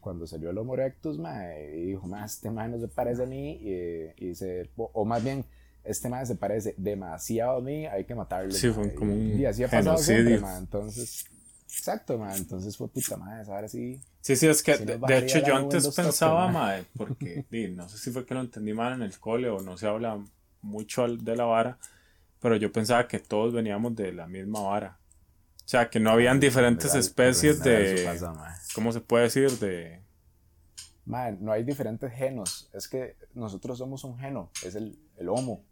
[0.00, 3.26] cuando salió el Homo erectus, mae, y dijo, más este mae no se parece a
[3.26, 5.44] mí, y, y se, o más bien,
[5.82, 8.52] este mae se parece demasiado a mí, hay que matarlo.
[8.52, 11.24] Sí, fue como un y así ha pasado siempre, mae, entonces,
[11.66, 13.98] exacto, mae, entonces fue puta madre, ahora sí.
[14.20, 18.12] Sí, sí, es que de, de, hecho yo antes pensaba, porque di, no sé si
[18.12, 20.24] fue que lo entendí mal en el cole o no se habla
[20.62, 21.76] mucho de la vara,
[22.38, 25.00] pero yo pensaba que todos veníamos de la misma vara.
[25.64, 28.20] O sea, que no habían diferentes especies de...
[28.74, 29.50] ¿Cómo se puede decir?
[29.52, 30.02] De...
[31.06, 32.68] Man, no hay diferentes genos.
[32.74, 34.50] Es que nosotros somos un geno.
[34.62, 35.64] Es el, el homo.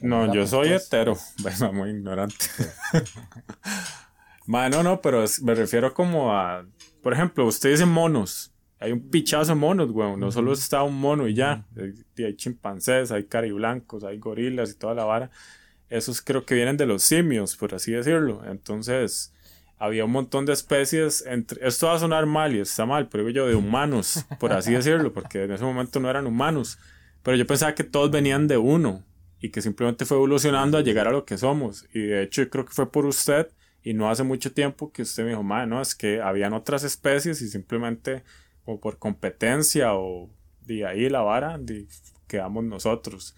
[0.00, 1.16] No, yo soy hetero.
[1.42, 2.46] Bueno, muy ignorante.
[4.46, 6.64] Man, no, no, pero me refiero como a...
[7.02, 8.54] Por ejemplo, usted dice monos.
[8.78, 10.16] Hay un pichazo de monos, güey.
[10.16, 11.66] No solo está un mono y ya.
[12.16, 15.30] Hay chimpancés, hay cariblancos, hay gorilas y toda la vara
[15.88, 18.42] esos creo que vienen de los simios, por así decirlo.
[18.46, 19.32] Entonces,
[19.78, 21.66] había un montón de especies entre...
[21.66, 24.72] Esto va a sonar mal y está mal, pero digo yo, de humanos, por así
[24.72, 26.78] decirlo, porque en ese momento no eran humanos.
[27.22, 29.04] Pero yo pensaba que todos venían de uno
[29.40, 31.86] y que simplemente fue evolucionando a llegar a lo que somos.
[31.92, 33.48] Y de hecho, yo creo que fue por usted
[33.82, 36.82] y no hace mucho tiempo que usted me dijo, madre, no, es que habían otras
[36.82, 38.24] especies y simplemente
[38.64, 40.28] como por competencia o
[40.62, 41.86] de ahí la vara, de,
[42.26, 43.36] quedamos nosotros.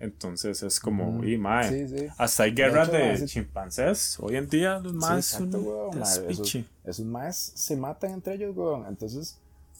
[0.00, 4.16] Entonces es como, y mae, hasta hay guerras de, chimpancés.
[4.20, 5.48] Hoy en día los más son
[6.86, 8.86] esos, más se matan entre ellos, weón.
[8.86, 9.38] Entonces,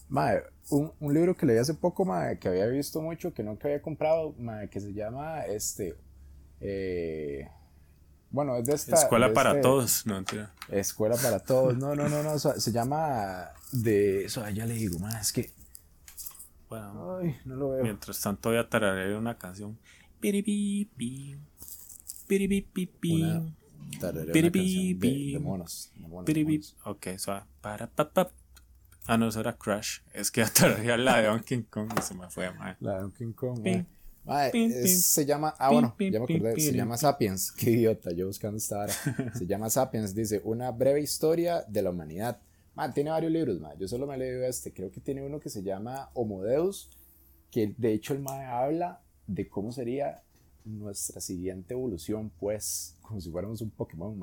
[0.09, 3.69] mae, un, un, libro que leí hace poco, mae, que había visto mucho, que nunca
[3.69, 5.95] había comprado, mae, que se llama este.
[6.61, 7.49] Eh,
[8.31, 8.97] bueno, es de esta.
[8.97, 10.51] Escuela para este todos, no entiendo.
[10.69, 14.25] Escuela para todos, no, no, no, no, se llama de.
[14.25, 15.53] Eso, ya le digo, mae, es que.
[16.69, 17.85] Bueno, Ay, no lo veo.
[17.85, 19.79] Mientras tanto, voy a tararear una canción.
[20.21, 21.37] Piripipi.
[22.27, 23.25] Piripipi.
[24.33, 25.33] Piripipi.
[25.33, 25.93] De monos.
[26.85, 27.45] Ok, suave.
[27.61, 28.31] Para, pa, pa.
[29.07, 30.01] Ah, no, eso era Crash.
[30.13, 32.77] Es que atarría la de Donkey Kong y se me fue, madre.
[32.81, 33.61] La de Donkey Kong,
[34.87, 37.53] se llama, ah, bueno, ya me acordé, se llama Sapiens.
[37.57, 38.93] Qué idiota, yo buscando esta hora.
[39.35, 42.39] Se llama Sapiens, dice, una breve historia de la humanidad.
[42.75, 43.73] Man, tiene varios libros, man.
[43.79, 44.73] Yo solo me he leído este.
[44.73, 46.91] Creo que tiene uno que se llama Homo Deus,
[47.51, 50.23] que de hecho el mae habla de cómo sería
[50.65, 54.21] nuestra siguiente evolución, pues, como si fuéramos un Pokémon,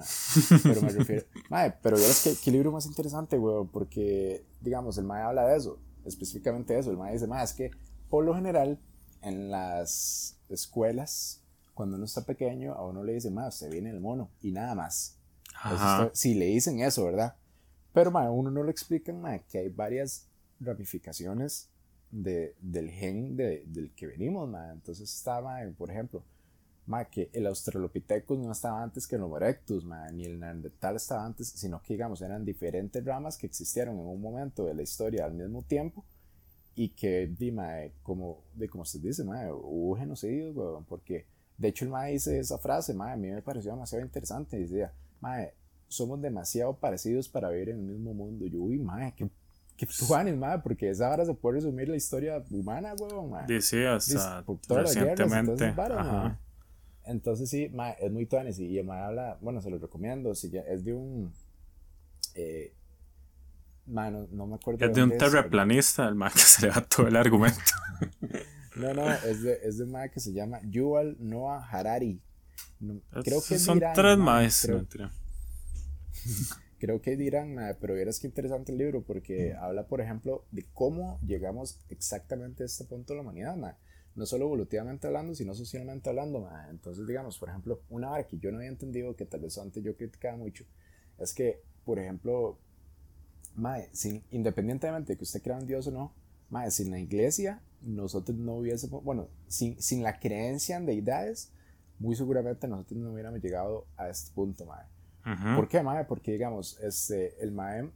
[0.63, 5.05] Pero me refiero, mae, pero es que qué libro más interesante, weón, porque, digamos, el
[5.05, 6.91] mae habla de eso, específicamente de eso.
[6.91, 7.71] El mae dice, mae, es que
[8.09, 8.79] por lo general
[9.21, 11.41] en las escuelas,
[11.73, 14.75] cuando uno está pequeño, a uno le dice, mae, usted viene el mono y nada
[14.75, 15.17] más.
[16.13, 17.35] si le dicen eso, ¿verdad?
[17.93, 20.27] Pero, mae, uno no le explican, mae, que hay varias
[20.59, 21.69] ramificaciones
[22.11, 26.23] de, del gen de, del que venimos, Entonces estaba, por ejemplo,
[27.11, 31.49] que el Australopithecus no estaba antes que el Homo erectus, ni el Neandertal estaba antes,
[31.49, 35.33] sino que, digamos, eran diferentes ramas que existieron en un momento de la historia al
[35.33, 36.05] mismo tiempo
[36.75, 37.53] y que, di,
[38.03, 40.55] como, de, como se dice, hubo genocidios,
[40.87, 41.25] porque
[41.57, 44.93] de hecho el mae dice esa frase, a mí me pareció demasiado interesante, decía,
[45.87, 48.45] somos demasiado parecidos para vivir en el mismo mundo.
[48.45, 49.29] Yo, uy, mae, qué
[49.77, 53.61] que tuanes, madre, porque esa hora se puede resumir la historia humana, weón, madre.
[53.61, 55.65] Sí, hasta recientemente.
[55.65, 56.37] entonces,
[57.05, 60.49] entonces, sí, madre, es muy tuanes y el madre habla, bueno, se lo recomiendo, si
[60.49, 61.33] ya, es de un,
[62.35, 62.73] eh,
[63.87, 64.85] no, no, me acuerdo.
[64.85, 67.59] Es de, un terraplanista, el madre que se le da todo el argumento.
[68.75, 72.19] no, no, es de, es de un madre que se llama Yuval Noah Harari.
[73.23, 75.09] creo que son tres más, creo
[77.01, 81.79] que dirán, pero verás qué interesante el libro porque habla, por ejemplo, de cómo llegamos
[81.89, 83.77] exactamente a este punto de la humanidad,
[84.15, 86.49] no solo evolutivamente hablando, sino socialmente hablando.
[86.69, 89.83] Entonces, digamos, por ejemplo, una vez que yo no había entendido, que tal vez antes
[89.83, 90.65] yo criticaba mucho,
[91.17, 92.57] es que, por ejemplo,
[93.91, 96.13] sin, independientemente de que usted crea un Dios o no,
[96.69, 101.51] sin la iglesia, nosotros no hubiésemos, bueno, sin, sin la creencia en deidades,
[101.99, 104.94] muy seguramente nosotros no hubiéramos llegado a este punto, madre.
[105.55, 106.05] ¿Por qué, Mae?
[106.05, 107.89] Porque, digamos, este, el Mae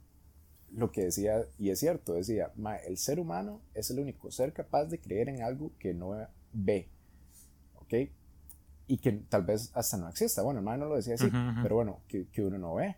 [0.72, 4.52] lo que decía, y es cierto, decía, Mae, el ser humano es el único ser
[4.52, 6.12] capaz de creer en algo que no
[6.52, 6.88] ve,
[7.76, 7.94] ¿ok?
[8.86, 10.42] Y que tal vez hasta no exista.
[10.42, 11.28] Bueno, el Mae no lo decía así,
[11.62, 12.96] pero bueno, que, que, uno no ve.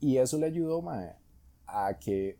[0.00, 1.14] Y eso le ayudó, Mae,
[1.66, 2.38] a que,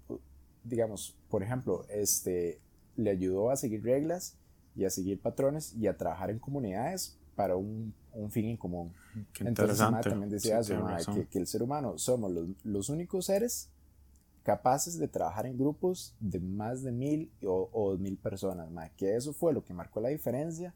[0.65, 2.61] digamos, por ejemplo, este,
[2.97, 4.39] le ayudó a seguir reglas
[4.75, 8.93] y a seguir patrones y a trabajar en comunidades para un, un fin en común.
[9.41, 10.75] Entonces, también decía eso,
[11.15, 13.71] que, que, el ser humano somos los, los, únicos seres
[14.43, 19.33] capaces de trabajar en grupos de más de mil o, dos mil personas, que eso
[19.33, 20.75] fue lo que marcó la diferencia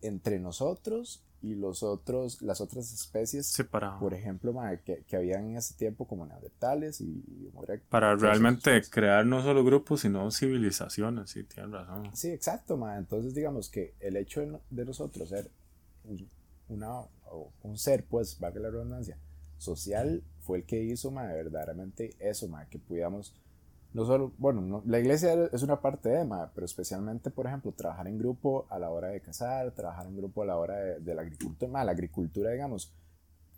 [0.00, 3.54] entre nosotros y los otros, las otras especies,
[4.00, 7.22] por ejemplo, que, que habían en ese tiempo como neandertales y,
[7.90, 12.10] Para realmente crear no solo grupos, sino civilizaciones, sí, tienes razón.
[12.16, 12.96] Sí, exacto, ma.
[12.96, 15.50] entonces digamos que el hecho de, nosotros ser
[16.68, 17.02] una,
[17.62, 19.18] un ser, pues, valga la redundancia,
[19.58, 23.34] social, fue el que hizo, ma, verdaderamente eso, ma, que pudiéramos
[23.94, 28.08] no solo, bueno, la iglesia es una parte de, ma, pero especialmente, por ejemplo, trabajar
[28.08, 31.22] en grupo a la hora de cazar, trabajar en grupo a la hora de, la
[31.22, 32.92] agricultura, ma, la agricultura, digamos,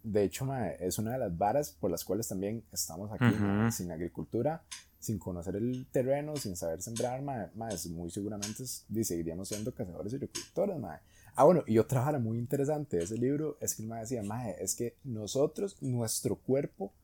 [0.03, 3.35] de hecho, ma, es una de las varas por las cuales también estamos aquí,
[3.73, 4.63] sin agricultura,
[4.99, 7.49] sin conocer el terreno, sin saber sembrar, ma,
[7.91, 11.01] muy seguramente seguiríamos siendo cazadores y agricultores, ma.
[11.39, 14.23] Ah, bueno, y otra vara muy interesante de ese libro es que el ma decía,
[14.23, 16.95] ma, es que nosotros, nuestro cuerpo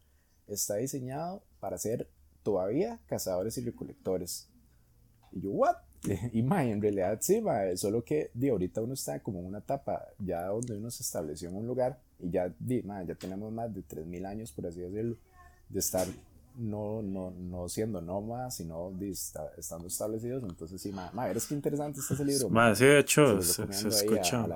[0.49, 2.09] está diseñado para ser
[2.43, 4.49] todavía cazadores y recolectores.
[5.33, 5.77] Y yo, ¿what?
[6.33, 9.59] Y ma, en realidad sí, ma, solo que de ahorita uno está como en una
[9.59, 13.53] etapa ya donde uno se estableció en un lugar y ya, di, ma, ya tenemos
[13.53, 15.19] más de 3.000 años, por así decirlo,
[15.69, 16.07] de estar
[16.57, 18.93] no, no, no siendo nómadas, sino
[19.57, 20.43] estando establecidos.
[20.45, 22.49] Entonces, sí, ma, ma, es que interesante está ese libro.
[22.51, 24.47] Ma, sí, de hecho, se, escucha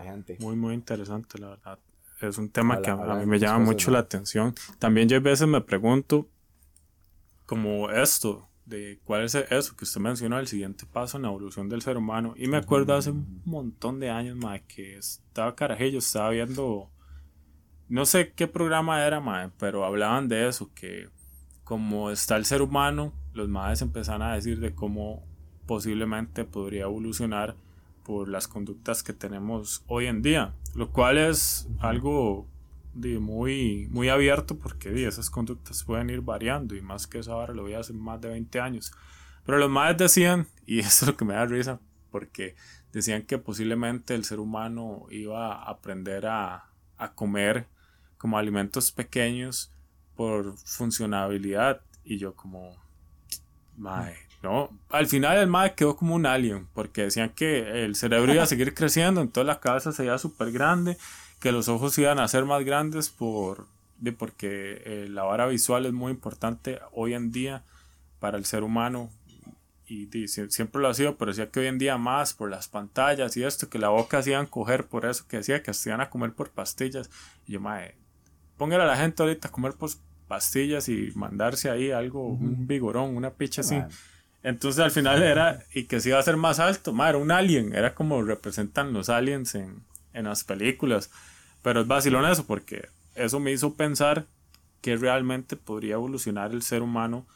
[0.40, 1.78] muy, muy interesante, la verdad.
[2.20, 4.54] Es un tema que a, mí me llama mucho la atención.
[4.78, 6.28] También yo a veces me pregunto
[7.44, 11.68] como esto, de cuál es eso que usted mencionó, el siguiente paso en la evolución
[11.68, 12.34] del ser humano.
[12.36, 16.90] Y me acuerdo hace un montón de años, mae, que estaba carajillo, estaba viendo,
[17.88, 21.08] no sé qué programa era, mae, pero hablaban de eso, que
[21.66, 25.24] como está el ser humano, los maes empezaron a decir de cómo
[25.66, 27.56] posiblemente podría evolucionar
[28.04, 32.46] por las conductas que tenemos hoy en día, lo cual es algo
[32.94, 37.62] muy, muy abierto porque esas conductas pueden ir variando y más que eso ahora lo
[37.62, 38.92] voy a hace más de 20 años.
[39.44, 41.80] Pero los más decían, y eso es lo que me da risa,
[42.12, 42.54] porque
[42.92, 47.66] decían que posiblemente el ser humano iba a aprender a, a comer
[48.18, 49.72] como alimentos pequeños
[50.16, 51.80] por funcionabilidad.
[52.04, 52.74] Y yo como,
[53.76, 58.32] mae, no, al final el mae quedó como un alien porque decían que el cerebro
[58.32, 60.96] iba a seguir creciendo, entonces la cabeza sería súper grande
[61.40, 63.66] que los ojos iban a ser más grandes por,
[63.98, 67.62] de porque eh, la vara visual es muy importante hoy en día
[68.20, 69.10] para el ser humano.
[69.88, 73.36] Y, siempre lo ha sido, pero decía que hoy en día más por las pantallas
[73.36, 76.32] y esto, que la boca hacían coger por eso, que decía que hacían a comer
[76.32, 77.08] por pastillas.
[77.46, 77.94] Y yo, mae,
[78.56, 79.90] póngale a la gente ahorita a comer por
[80.28, 83.80] pastillas y mandarse ahí algo, un vigorón, una picha así.
[84.42, 87.74] Entonces al final era, y que se iba a ser más alto, era un alien,
[87.74, 91.10] era como representan los aliens en, en las películas.
[91.62, 94.26] Pero es vacilón eso, porque eso me hizo pensar
[94.80, 97.26] que realmente podría evolucionar el ser humano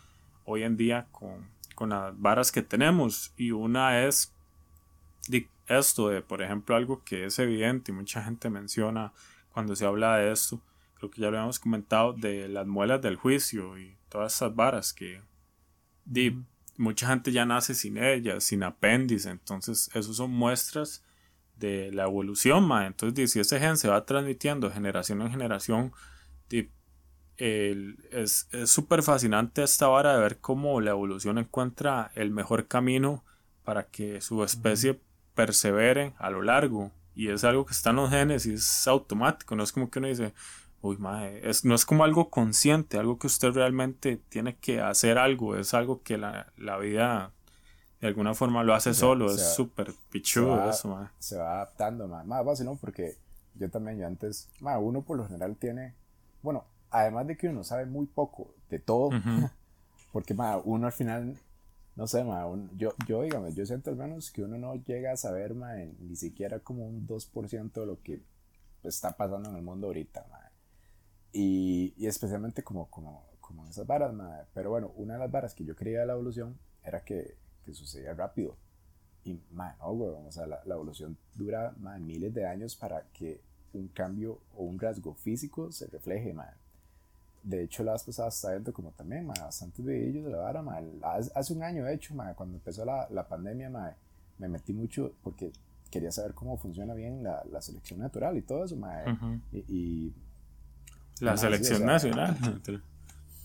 [0.44, 3.32] hoy en día con, con las varas que tenemos.
[3.36, 4.32] Y una es
[5.66, 9.12] esto de, por ejemplo, algo que es evidente y mucha gente menciona
[9.52, 10.60] cuando se habla de esto,
[11.00, 14.92] creo que ya lo habíamos comentado, de las muelas del juicio y todas esas varas
[14.92, 15.22] que
[16.76, 21.02] mucha gente ya nace sin ellas, sin apéndice, entonces eso son muestras
[21.56, 22.86] de la evolución, ma.
[22.86, 25.92] Entonces, si ese gen se va transmitiendo generación en generación,
[27.38, 33.24] es súper fascinante esta vara de ver cómo la evolución encuentra el mejor camino
[33.64, 35.00] para que su especie
[35.34, 36.92] persevere a lo largo.
[37.14, 39.98] Y es algo que está en los genes y es automático, no es como que
[39.98, 40.32] uno dice,
[40.82, 45.18] uy, mae, es, no es como algo consciente, algo que usted realmente tiene que hacer
[45.18, 47.32] algo, es algo que la, la vida
[48.00, 51.10] de alguna forma lo hace solo, es súper pichudo eso, man.
[51.18, 52.76] Se va adaptando, más Más fácil, ¿no?
[52.76, 53.16] Porque
[53.54, 55.94] yo también, yo antes, ma, uno por lo general tiene,
[56.42, 59.10] bueno, además de que uno sabe muy poco de todo,
[60.12, 61.36] porque ma, uno al final,
[61.94, 65.16] no sé, ma, yo, yo, dígame, yo siento al menos que uno no llega a
[65.18, 68.22] saber ma, ni siquiera como un 2% de lo que
[68.82, 70.39] está pasando en el mundo ahorita, ma.
[71.32, 74.44] Y, y especialmente como, como, como esas varas, ma.
[74.54, 77.74] Pero bueno, una de las varas que yo creía de la evolución era que que
[77.74, 78.56] sucedía rápido.
[79.24, 83.40] Y, man, no, o sea, la, evolución dura, man, miles de años para que
[83.72, 86.54] un cambio o un rasgo físico se refleje, man.
[87.42, 90.62] De hecho, la vez pasada estaba viendo como también, man, bastantes videos de la vara,
[90.62, 91.00] man.
[91.34, 93.94] Hace un año, de hecho, man, cuando empezó la, la pandemia, man,
[94.38, 95.52] me metí mucho porque
[95.90, 99.42] quería saber cómo funciona bien la, la selección natural y todo eso, man.
[99.52, 100.12] y,
[101.24, 102.36] La selección nacional.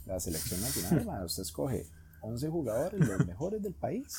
[0.05, 1.85] La selección nacional, man, usted escoge
[2.21, 4.17] 11 jugadores, los mejores del país,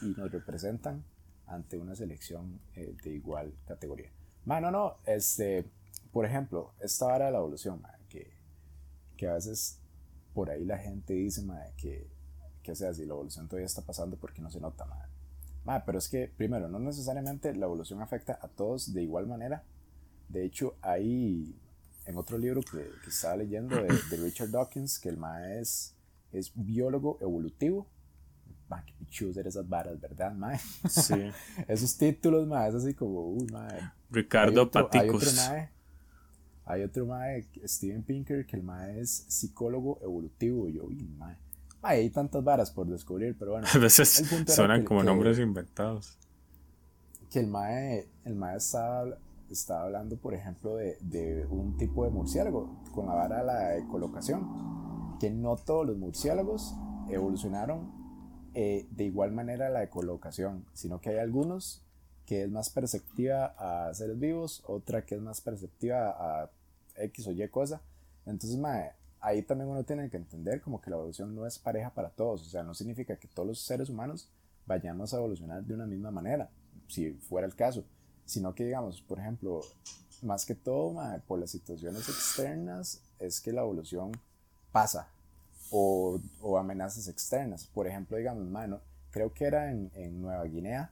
[0.00, 1.04] y nos representan
[1.46, 4.10] ante una selección eh, de igual categoría.
[4.44, 5.68] Mano, no, no, este,
[6.10, 8.32] por ejemplo, esta vara de la evolución, que,
[9.16, 9.78] que a veces
[10.32, 11.42] por ahí la gente dice,
[11.76, 12.08] que,
[12.62, 14.86] que, o sea, si la evolución todavía está pasando, porque no se nota,
[15.64, 15.82] madre.
[15.84, 19.64] pero es que, primero, no necesariamente la evolución afecta a todos de igual manera,
[20.28, 21.54] de hecho, hay
[22.06, 25.94] en otro libro que, que estaba leyendo de, de, Richard Dawkins, que el mae es,
[26.32, 27.86] es biólogo evolutivo.
[28.68, 30.58] Ma, qué pichudo esas varas, ¿verdad, mae?
[30.88, 31.30] Sí.
[31.68, 33.92] Esos títulos, mae, es así como, uy, mae.
[34.10, 35.70] Ricardo hay otro, Hay otro mae,
[36.64, 40.68] hay otro mae, Steven Pinker, que el mae es psicólogo evolutivo.
[40.68, 41.36] Y yo, uy, mae.
[41.82, 43.68] hay tantas varas por descubrir, pero bueno.
[43.72, 46.18] A veces suenan como nombres inventados.
[47.30, 49.16] Que el mae, el mae estaba
[49.50, 53.76] estaba hablando, por ejemplo, de, de, un tipo de murciélago con la vara de la
[53.76, 56.74] ecolocación, que no todos los murciélagos
[57.08, 57.90] evolucionaron
[58.54, 61.82] eh, de igual manera la ecolocación, sino que hay algunos
[62.24, 66.50] que es más perceptiva a seres vivos, otra que es más perceptiva a
[66.96, 67.80] X o Y cosa.
[68.24, 68.58] Entonces,
[69.20, 72.42] ahí también uno tiene que entender como que la evolución no es pareja para todos,
[72.42, 74.28] o sea, no significa que todos los seres humanos
[74.66, 76.50] vayamos a evolucionar de una misma manera,
[76.88, 77.84] si fuera el caso
[78.26, 79.62] sino que digamos, por ejemplo,
[80.22, 80.94] más que todo
[81.26, 84.12] por las situaciones externas es que la evolución
[84.72, 85.08] pasa
[85.70, 87.66] o, o amenazas externas.
[87.66, 90.90] Por ejemplo, digamos, mano, creo que era en, en, Nueva Guinea,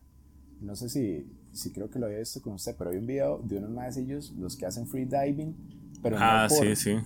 [0.61, 3.39] no sé si, si creo que lo había visto con usted, pero hay un video
[3.39, 5.55] de unos maecillos, los que hacen free diving,
[6.03, 6.99] pero ah, no sí, sí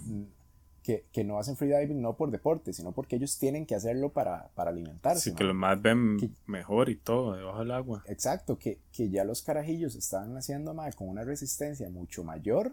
[0.88, 4.48] que, que, no hacen freediving no por deporte, sino porque ellos tienen que hacerlo para,
[4.54, 5.20] para alimentarse.
[5.20, 6.16] Sí, que los más ven
[6.46, 8.02] mejor y todo debajo del agua.
[8.06, 12.72] Exacto, que, que ya los carajillos estaban haciendo más con una resistencia mucho mayor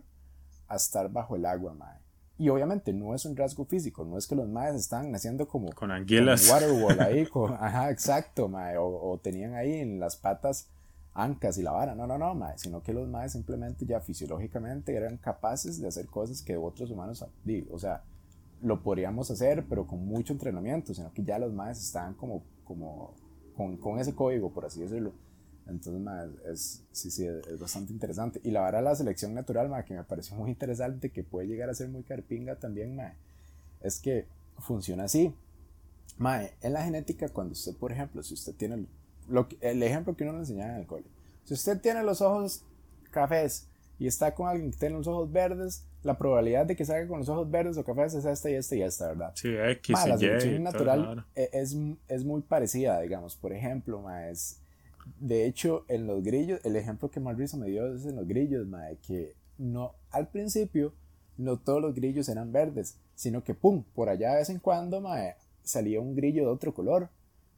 [0.70, 2.00] a estar bajo el agua, mae.
[2.38, 5.74] Y obviamente no es un rasgo físico, no es que los maes están naciendo como
[5.74, 6.50] con anguilas.
[6.50, 10.70] waterwall ahí, con, ajá, exacto, mae, o, o, tenían ahí en las patas
[11.16, 14.94] ancas y la vara, no, no, no, mae, sino que los maes simplemente ya fisiológicamente
[14.94, 17.26] eran capaces de hacer cosas que otros humanos,
[17.72, 18.04] o sea,
[18.62, 23.14] lo podríamos hacer, pero con mucho entrenamiento, sino que ya los maes estaban como, como
[23.56, 25.14] con, con ese código, por así decirlo.
[25.68, 28.40] Entonces, mae, es, sí, sí, es, bastante interesante.
[28.44, 31.48] Y la vara de la selección natural, mae, que me pareció muy interesante, que puede
[31.48, 33.14] llegar a ser muy carpinga también, mae,
[33.82, 34.28] es que
[34.60, 35.34] funciona así.
[36.18, 38.86] Mae, en la genética, cuando usted, por ejemplo, si usted tiene
[39.28, 41.06] lo, el ejemplo que uno le enseñaba en el cole.
[41.44, 42.64] Si usted tiene los ojos
[43.12, 43.68] cafés
[44.00, 47.20] y está con alguien que tiene los ojos verdes, la probabilidad de que salga con
[47.20, 49.32] los ojos verdes o cafés es esta y esta y esta, ¿verdad?
[49.36, 51.76] Sí, X la selección natural e, es,
[52.08, 53.36] es, muy parecida, digamos.
[53.36, 54.60] Por ejemplo, ma, es,
[55.20, 58.68] de hecho, en los grillos, el ejemplo que más me dio es en los grillos,
[58.68, 60.94] ma, que no, al principio
[61.38, 65.02] no todos los grillos eran verdes, sino que, pum, por allá de vez en cuando,
[65.02, 65.18] ma,
[65.64, 67.10] salía un grillo de otro color.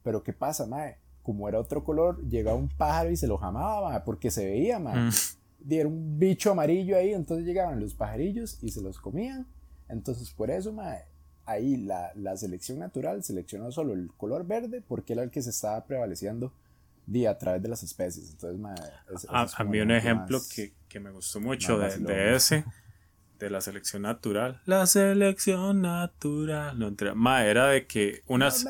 [0.02, 0.96] Pero ¿qué pasa, mae?
[1.28, 5.08] Como era otro color, llegaba un pájaro y se lo jamaba, porque se veía, man.
[5.08, 5.70] Mm.
[5.70, 9.46] Era un bicho amarillo ahí, entonces llegaban los pajarillos y se los comían.
[9.90, 10.74] Entonces, por eso,
[11.44, 15.50] ahí la, la, selección natural seleccionó solo el color verde porque era el que se
[15.50, 16.54] estaba prevaleciendo
[17.04, 18.30] día a través de las especies.
[18.30, 18.76] Entonces, man,
[19.28, 22.64] a, mí un ejemplo que, que, me gustó mucho de, de ese
[23.38, 24.60] de la selección natural.
[24.66, 26.78] La selección natural.
[26.78, 28.66] No, ma, era de que unas.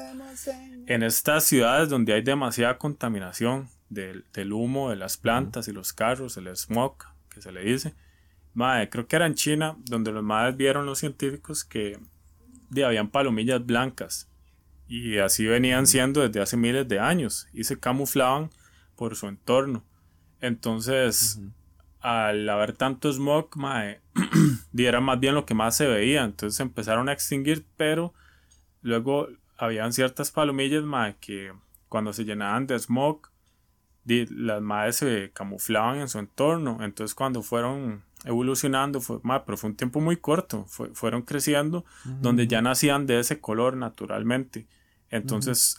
[0.86, 5.92] En estas ciudades donde hay demasiada contaminación del, del humo de las plantas y los
[5.92, 6.96] carros, el smog
[7.28, 7.94] que se le dice.
[8.54, 11.98] Ma, creo que era en China donde los madres vieron los científicos que
[12.70, 14.28] de, habían palomillas blancas.
[14.86, 17.46] Y así venían siendo desde hace miles de años.
[17.52, 18.50] Y se camuflaban
[18.96, 19.84] por su entorno.
[20.40, 21.40] Entonces
[22.00, 24.00] al haber tanto smog, mae,
[24.76, 26.24] era más bien lo que más se veía.
[26.24, 28.14] Entonces empezaron a extinguir, pero
[28.82, 31.52] luego habían ciertas palomillas, mae, que
[31.88, 33.30] cuando se llenaban de smog,
[34.04, 36.78] las madres se camuflaban en su entorno.
[36.80, 42.62] Entonces cuando fueron evolucionando, fue, pero fue un tiempo muy corto, fueron creciendo, donde ya
[42.62, 44.66] nacían de ese color naturalmente.
[45.10, 45.76] Entonces,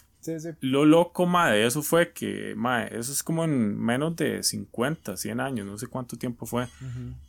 [0.61, 5.17] lo loco, ma, de eso fue que, ma, eso es como en menos de 50,
[5.17, 6.67] 100 años, no sé cuánto tiempo fue.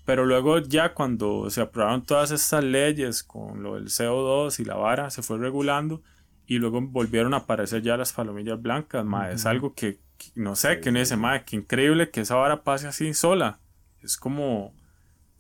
[0.05, 4.77] Pero luego ya cuando se aprobaron todas estas leyes con lo del CO2 y la
[4.77, 6.03] vara, se fue regulando
[6.47, 10.01] y luego volvieron a aparecer ya las palomillas blancas, ma, es algo que,
[10.35, 13.61] no sé, que uno dice, ma, que increíble que esa vara pase así sola.
[14.03, 14.75] Es como,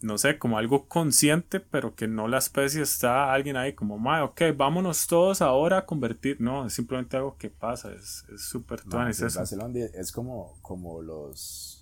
[0.03, 4.24] no sé, como algo consciente, pero que no la especie está alguien ahí como, ma,
[4.24, 6.40] ok, vámonos todos ahora a convertir.
[6.40, 11.76] No, es simplemente algo que pasa, es súper no, es, es como, como los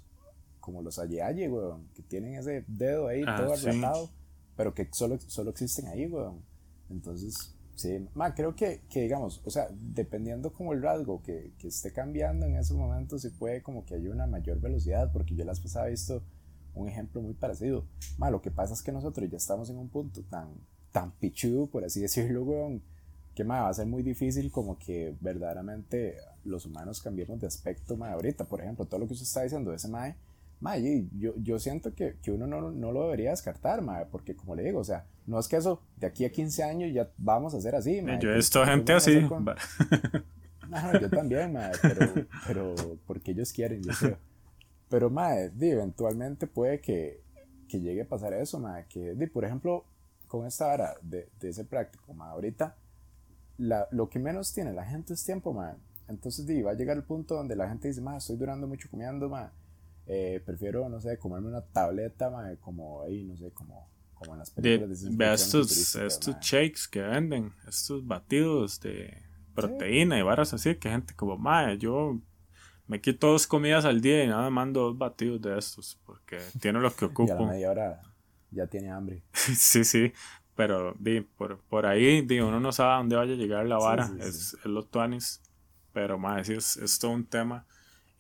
[0.69, 4.11] como los Aye weón, que tienen ese dedo ahí ah, todo arreglado,
[4.55, 6.43] pero que solo, solo existen ahí, weón.
[6.91, 11.69] Entonces, sí, ma, creo que, que, digamos, o sea, dependiendo como el rasgo que, que
[11.69, 15.47] esté cambiando en esos momentos, se puede como que haya una mayor velocidad, porque yo
[15.47, 16.23] las pasaba visto
[16.79, 17.85] un ejemplo muy parecido.
[18.17, 20.49] Ma, lo que pasa es que nosotros ya estamos en un punto tan,
[20.93, 22.83] tan pichudo, por así decirlo, weón,
[23.35, 27.97] que ma, va a ser muy difícil como que verdaderamente los humanos cambiemos de aspecto,
[27.97, 30.17] ma, ahorita, por ejemplo, todo lo que usted está diciendo de ese mae,
[31.17, 34.65] yo, yo siento que, que uno no, no, lo debería descartar, mae, porque como le
[34.65, 37.59] digo, o sea, no es que eso de aquí a 15 años ya vamos a
[37.59, 38.03] hacer así.
[38.03, 39.21] Mae, yo he visto gente así.
[40.69, 42.75] No, yo también, mae, pero, pero
[43.07, 44.19] porque ellos quieren, yo creo.
[44.89, 47.21] Pero, mae, eventualmente puede que,
[47.69, 49.85] que llegue a pasar eso, mae, que, por ejemplo,
[50.27, 52.77] con esta vara de, de ese práctico, mae, ahorita
[53.59, 55.75] la, lo que menos tiene la gente es tiempo, mae.
[56.09, 58.89] Entonces, di, va a llegar el punto donde la gente dice, mae, estoy durando mucho
[58.91, 59.49] comiendo, mae.
[60.07, 64.39] Eh, prefiero, no sé, comerme una tableta, mae, como ahí, no sé, como, como en
[64.39, 69.23] las películas de, Ve estos, estos shakes que venden, estos batidos de
[69.55, 72.19] proteína y varas así, que gente como, mae, yo
[72.89, 76.81] me quito dos comidas al día y nada mando dos batidos de estos, porque tiene
[76.81, 77.29] lo que ocupo.
[77.29, 78.03] y a la media hora
[78.51, 79.23] ya tiene hambre.
[79.33, 80.13] sí, sí,
[80.57, 83.79] pero di, por, por ahí di, uno no sabe a dónde vaya a llegar la
[83.79, 85.41] vara, es, es, los tuanis,
[85.93, 87.67] pero sí, es, es todo un tema.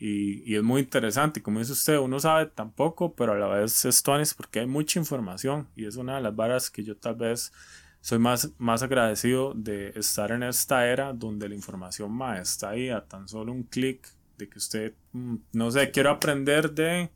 [0.00, 3.84] Y, y, es muy interesante, como dice usted, uno sabe tampoco, pero a la vez
[3.84, 7.16] es tuanis porque hay mucha información y es una de las varas que yo tal
[7.16, 7.52] vez
[8.00, 12.90] soy más, más agradecido de estar en esta era donde la información más está ahí
[12.90, 14.06] a tan solo un clic
[14.38, 17.10] de que usted, mm, no sé, quiero aprender de,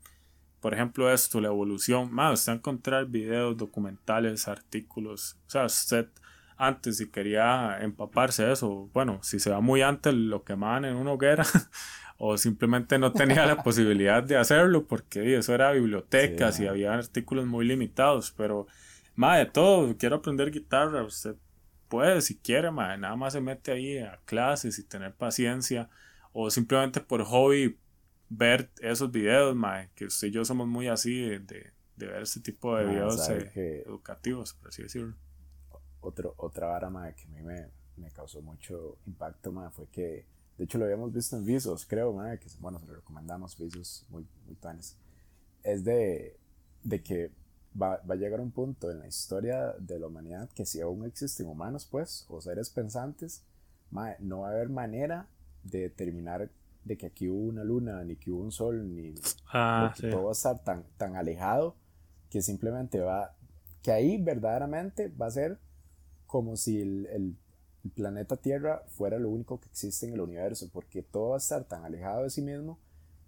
[0.59, 2.11] por ejemplo, esto, la evolución.
[2.13, 5.37] Más, usted encontrar videos, documentales, artículos.
[5.47, 6.07] O sea, usted
[6.57, 10.95] antes, si quería empaparse de eso, bueno, si se va muy antes, lo quemaban en
[10.95, 11.43] una hoguera.
[12.17, 17.45] o simplemente no tenía la posibilidad de hacerlo porque eso era bibliotecas y había artículos
[17.45, 18.67] muy limitados, pero
[19.15, 21.35] más de todo, quiero aprender guitarra, usted
[21.89, 25.89] puede si quiere, nada más se mete ahí a clases y tener paciencia
[26.33, 27.77] o simplemente por hobby
[28.29, 29.55] ver esos videos,
[29.95, 34.53] que usted y yo somos muy así de, ver ese tipo de videos eh, educativos,
[34.53, 35.15] por así decirlo.
[36.01, 40.25] Otro, otra vara, que a mí me, causó mucho impacto, fue que,
[40.57, 44.27] de hecho lo habíamos visto en Visos, creo, que bueno, se lo recomendamos, Visos muy,
[44.45, 44.57] muy
[45.63, 46.37] Es de,
[46.83, 47.31] de que
[47.79, 51.05] va, va, a llegar un punto en la historia de la humanidad que si aún
[51.05, 53.43] existen humanos, pues, o seres pensantes,
[54.19, 55.27] no va a haber manera
[55.63, 56.49] de determinar
[56.83, 59.13] de que aquí hubo una luna, ni que hubo un sol, ni
[59.53, 61.75] ah, todo va a estar tan, tan alejado
[62.29, 63.35] que simplemente va,
[63.81, 65.59] que ahí verdaderamente va a ser
[66.25, 67.35] como si el, el,
[67.95, 71.65] planeta Tierra fuera lo único que existe en el universo, porque todo va a estar
[71.65, 72.79] tan alejado de sí mismo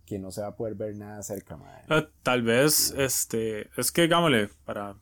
[0.05, 1.59] que no se va a poder ver nada cerca.
[1.89, 4.95] Ah, tal vez, este, es que digámosle, para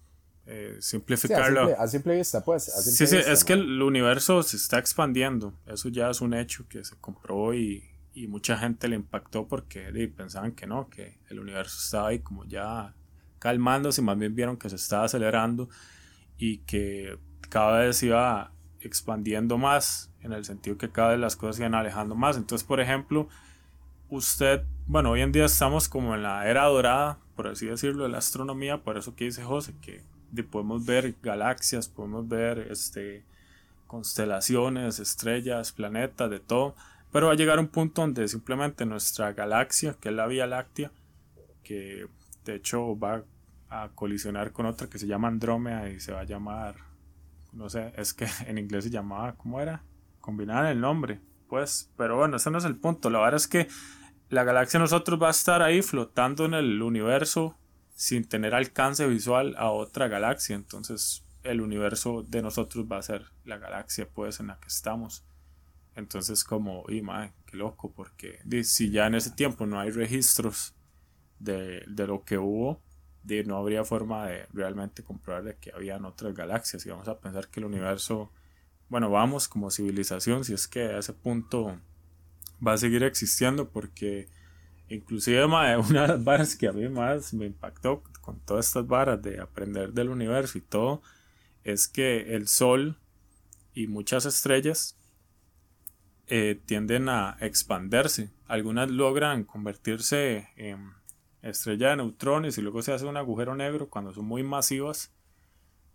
[0.46, 1.76] eh, simplificarlo.
[1.78, 2.64] a, simple, vista, pues.
[2.66, 5.54] sí, sí, es que el universo se está expandiendo.
[5.66, 7.84] Eso ya es un hecho que se comprobó y,
[8.14, 12.46] y mucha gente le impactó porque pensaban que no, que el universo estaba ahí como
[12.46, 12.94] ya
[13.40, 15.70] calmándose, más bien vieron que se estaba acelerando
[16.38, 17.18] y que
[17.50, 22.16] cada vez iba expandiendo más, en el sentido que cada vez las cosas iban alejando
[22.16, 22.38] más.
[22.38, 23.28] Entonces, por ejemplo,
[24.10, 28.10] usted, bueno, hoy en día estamos como en la era dorada, por así decirlo, de
[28.10, 30.04] la astronomía, por eso que dice José, que
[30.42, 33.24] podemos ver galaxias, podemos ver este,
[33.86, 36.76] constelaciones, estrellas, planetas, de todo.
[37.12, 40.92] Pero va a llegar un punto donde simplemente nuestra galaxia, que es la Vía Láctea,
[41.64, 42.08] que
[42.44, 43.24] de hecho va
[43.70, 46.76] a colisionar con otra que se llama Andrómeda y se va a llamar,
[47.52, 49.84] no sé, es que en inglés se llamaba, ¿cómo era?
[50.20, 53.12] Combinar el nombre, pues, pero bueno, ese no es el punto.
[53.12, 53.68] La verdad es que
[54.30, 57.56] la galaxia nosotros va a estar ahí flotando en el universo
[57.94, 60.56] sin tener alcance visual a otra galaxia.
[60.56, 65.24] Entonces el universo de nosotros va a ser la galaxia pues en la que estamos.
[65.96, 70.74] Entonces como, y madre, qué loco, porque si ya en ese tiempo no hay registros
[71.40, 72.82] de, lo que hubo,
[73.24, 76.86] de, no habría forma de realmente comprobar de que habían otras galaxias.
[76.86, 78.32] Y vamos a pensar que el universo,
[78.90, 81.78] bueno, vamos como civilización, si es que a ese punto
[82.66, 84.30] va a seguir existiendo, porque
[84.90, 89.22] Inclusive, una de las varas que a mí más me impactó con todas estas varas
[89.22, 91.02] de aprender del universo y todo,
[91.64, 92.98] es que el Sol
[93.74, 94.98] y muchas estrellas
[96.28, 98.32] eh, tienden a expandirse.
[98.48, 100.94] Algunas logran convertirse en
[101.42, 105.12] estrella de neutrones y luego se hace un agujero negro cuando son muy masivas.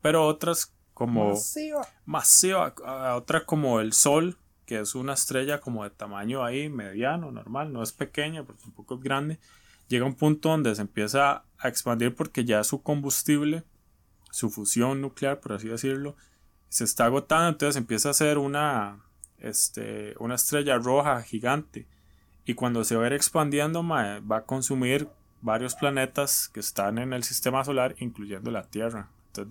[0.02, 1.30] Pero otras como...
[1.30, 1.86] Masiva.
[2.04, 2.74] Masiva.
[3.14, 4.36] Otra como el Sol
[4.68, 8.96] que es una estrella como de tamaño ahí mediano, normal, no es pequeña, pero tampoco
[8.96, 9.38] es grande,
[9.88, 13.64] llega a un punto donde se empieza a expandir porque ya su combustible,
[14.30, 16.16] su fusión nuclear, por así decirlo,
[16.68, 19.00] se está agotando, entonces empieza a ser una,
[19.38, 21.86] este, una estrella roja gigante.
[22.44, 25.08] Y cuando se va a ir expandiendo, va a consumir
[25.40, 29.08] varios planetas que están en el sistema solar, incluyendo la Tierra.
[29.28, 29.48] Entonces,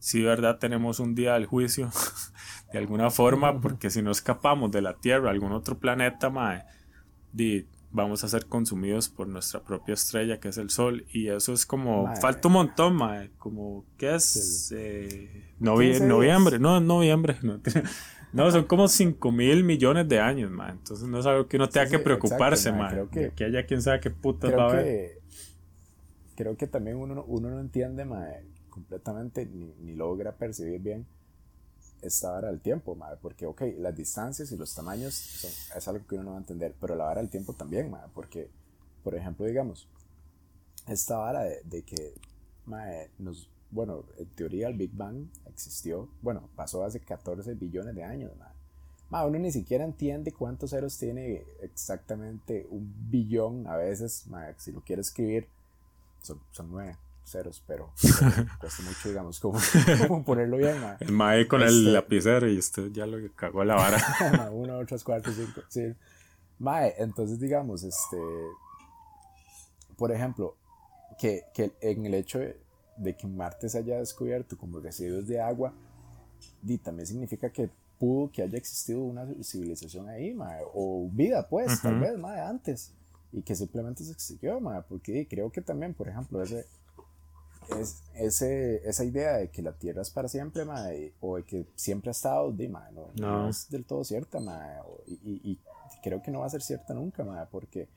[0.00, 1.90] si verdad tenemos un día del juicio
[2.72, 6.64] de alguna forma, porque si no escapamos de la Tierra a algún otro planeta, mae,
[7.92, 11.66] vamos a ser consumidos por nuestra propia estrella que es el sol y eso es
[11.66, 17.36] como falta un montón mae, como qué es eh, noviembre no noviembre
[18.32, 20.70] no, son como 5 mil millones de años mae.
[20.70, 24.00] entonces no es algo que uno tenga que preocuparse mae, que, que, haya quien sabe
[24.00, 25.18] qué putas va a haber.
[26.36, 28.44] creo que también uno, uno no entiende mae,
[28.80, 31.06] completamente ni, ni logra percibir bien
[32.02, 36.06] esta vara del tiempo, madre, porque, ok, las distancias y los tamaños son, es algo
[36.06, 38.48] que uno no va a entender, pero la vara del tiempo también, madre, porque,
[39.04, 39.86] por ejemplo, digamos,
[40.86, 42.14] esta vara de, de que,
[42.64, 48.02] madre, nos, bueno, en teoría el Big Bang existió, bueno, pasó hace 14 billones de
[48.02, 48.54] años, madre.
[49.10, 54.72] madre uno ni siquiera entiende cuántos ceros tiene exactamente un billón a veces, madre, si
[54.72, 55.48] lo quiere escribir,
[56.22, 56.96] son, son nueve
[57.30, 57.92] ceros, pero,
[58.60, 59.40] cuesta mucho, digamos,
[60.08, 60.80] como, ponerlo bien.
[60.80, 60.96] Ma.
[61.00, 64.50] El mae con el este, lapicero y usted ya lo cagó la vara.
[64.52, 65.94] Uno, dos, tres, cuatro, cinco, sí.
[66.58, 68.18] Mae, entonces, digamos, este,
[69.96, 70.56] por ejemplo,
[71.18, 75.72] que, que en el hecho de, que Marte se haya descubierto como residuos de agua,
[76.62, 81.80] di, también significa que pudo que haya existido una civilización ahí, mae, o vida, pues,
[81.82, 82.92] tal vez, mae, antes,
[83.32, 86.66] y que simplemente se extinguió, porque creo que también, por ejemplo, ese
[87.78, 90.64] es, ese, esa idea de que la Tierra es para siempre,
[91.20, 94.38] o de que siempre ha estado, de, no, es del todo cierta,
[95.06, 95.58] y,
[96.02, 97.88] creo que no va a ser cierta nunca, porque,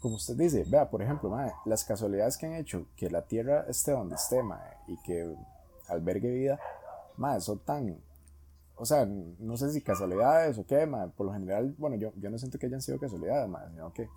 [0.00, 3.92] como usted dice, vea, por ejemplo, las casualidades que han hecho que la Tierra esté
[3.92, 4.40] donde esté,
[4.88, 5.34] y que
[5.88, 6.58] albergue vida,
[7.40, 7.96] son tan,
[8.76, 12.38] o sea, no sé si casualidades o qué, por lo general, bueno, yo, yo no
[12.38, 14.08] siento que hayan sido casualidades, sino que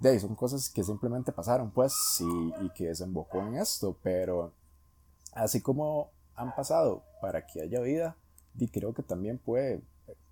[0.00, 4.52] de ahí son cosas que simplemente pasaron, pues, y, y, que desembocó en esto, pero
[5.32, 8.16] así como han pasado para que haya vida,
[8.56, 9.82] y creo que también puede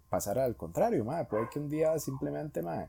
[0.09, 1.27] pasar al contrario, madre.
[1.27, 2.89] puede que un día simplemente, madre,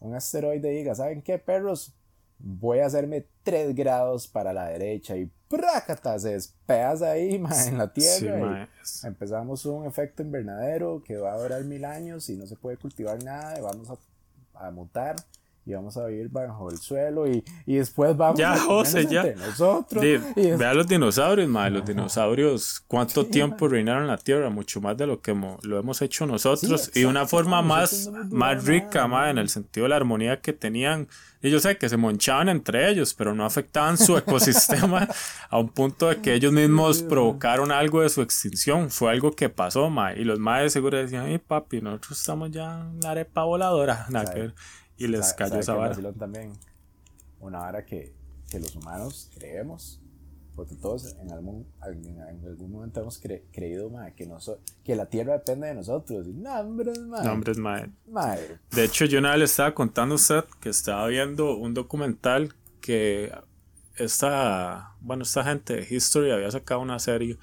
[0.00, 1.94] un asteroide diga, ¿saben qué, perros?
[2.38, 6.18] Voy a hacerme 3 grados para la derecha y ¡prácata!
[6.18, 8.68] Se despedaza ahí, madre, en la Tierra.
[9.02, 13.22] empezamos un efecto invernadero que va a durar mil años y no se puede cultivar
[13.24, 15.16] nada y vamos a, a mutar
[15.68, 19.34] y vamos a vivir bajo el suelo y, y después vamos ya, a José, ya.
[19.34, 20.02] nosotros.
[20.34, 25.20] Vea los dinosaurios, madre, los dinosaurios, cuánto tiempo reinaron la Tierra, mucho más de lo
[25.20, 29.84] que lo hemos hecho nosotros y una forma más, más rica, madre, en el sentido
[29.84, 31.06] de la armonía que tenían.
[31.40, 35.06] Y yo sé que se monchaban entre ellos, pero no afectaban su ecosistema
[35.50, 38.90] a un punto de que ellos mismos provocaron algo de su extinción.
[38.90, 40.22] Fue algo que pasó, madre.
[40.22, 44.06] Y los madres seguro decían, ay papi, nosotros estamos ya en la arepa voladora.
[44.98, 45.96] Y les cayó esa vara.
[46.12, 46.52] también
[47.40, 48.12] una vara que,
[48.50, 50.00] que, los humanos creemos,
[50.56, 54.38] porque todos en algún, en, algún momento hemos creído que, no
[54.84, 56.26] que la tierra depende de nosotros.
[56.26, 57.58] Nombres, Nombres,
[58.72, 62.54] De hecho, yo una vez le estaba contando a usted que estaba viendo un documental
[62.80, 63.32] que
[63.94, 67.38] esta, bueno, esta gente de History había sacado una serie,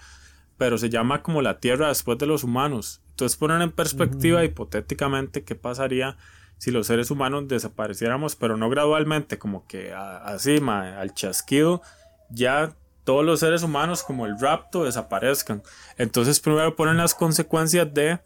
[0.58, 3.02] pero se llama como la tierra después de los humanos.
[3.12, 6.18] Entonces ponen en perspectiva hipotéticamente qué pasaría
[6.58, 11.82] si los seres humanos desapareciéramos, pero no gradualmente, como que así, al chasquido,
[12.30, 15.64] ya todos los seres humanos como el rapto desaparezcan.
[15.98, 18.20] Entonces primero ponen las consecuencias de,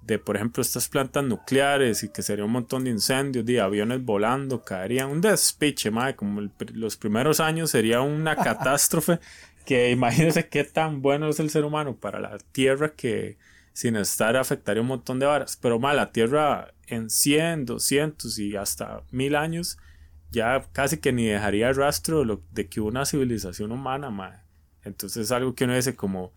[0.00, 4.02] de por ejemplo, estas plantas nucleares y que sería un montón de incendios, de aviones
[4.04, 9.20] volando, caerían un despiche, madre, como los primeros años sería una catástrofe
[9.64, 13.36] que imagínense qué tan bueno es el ser humano para la Tierra que
[13.72, 15.56] sin estar afectaría un montón de varas.
[15.56, 19.78] Pero mal, la Tierra en 100, 200 y hasta 1000 años
[20.32, 24.40] ya casi que ni dejaría rastro de, que hubo una civilización humana, mae.
[24.82, 26.32] Entonces es algo que uno dice como,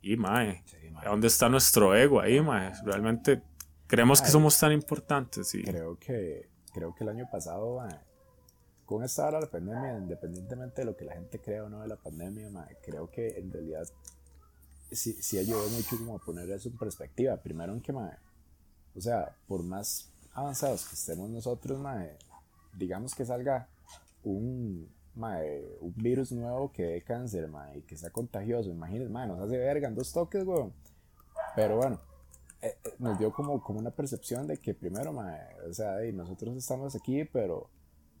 [0.00, 0.62] y mae,
[1.04, 2.72] ¿dónde está nuestro ego ahí, mae?
[2.84, 3.42] Realmente
[3.88, 5.52] creemos que somos tan importantes.
[5.54, 5.64] Y...
[5.64, 7.82] Creo que, creo que el año pasado,
[8.86, 11.88] con esta hora la pandemia, independientemente de lo que la gente crea o no de
[11.88, 12.48] la pandemia,
[12.84, 13.82] creo que en realidad
[14.90, 17.36] sí, sí ayudó mucho como a poner eso en perspectiva.
[17.36, 21.80] Primero en que, o sea, por más avanzados que estemos nosotros,
[22.76, 23.68] digamos que salga
[24.22, 29.88] un, un virus nuevo que dé cáncer, y que sea contagioso, imagínense, nos hace verga
[29.88, 30.72] en dos toques, weón.
[31.56, 32.00] Pero bueno,
[32.62, 36.94] eh, eh, nos dio como, como una percepción de que primero, o sea, nosotros estamos
[36.94, 37.68] aquí, pero,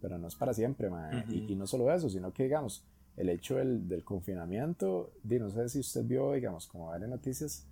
[0.00, 0.90] pero no es para siempre,
[1.28, 2.84] y, y, no solo eso, sino que, digamos,
[3.20, 7.66] el hecho del, del confinamiento, di, no sé si usted vio, digamos, como varias noticias,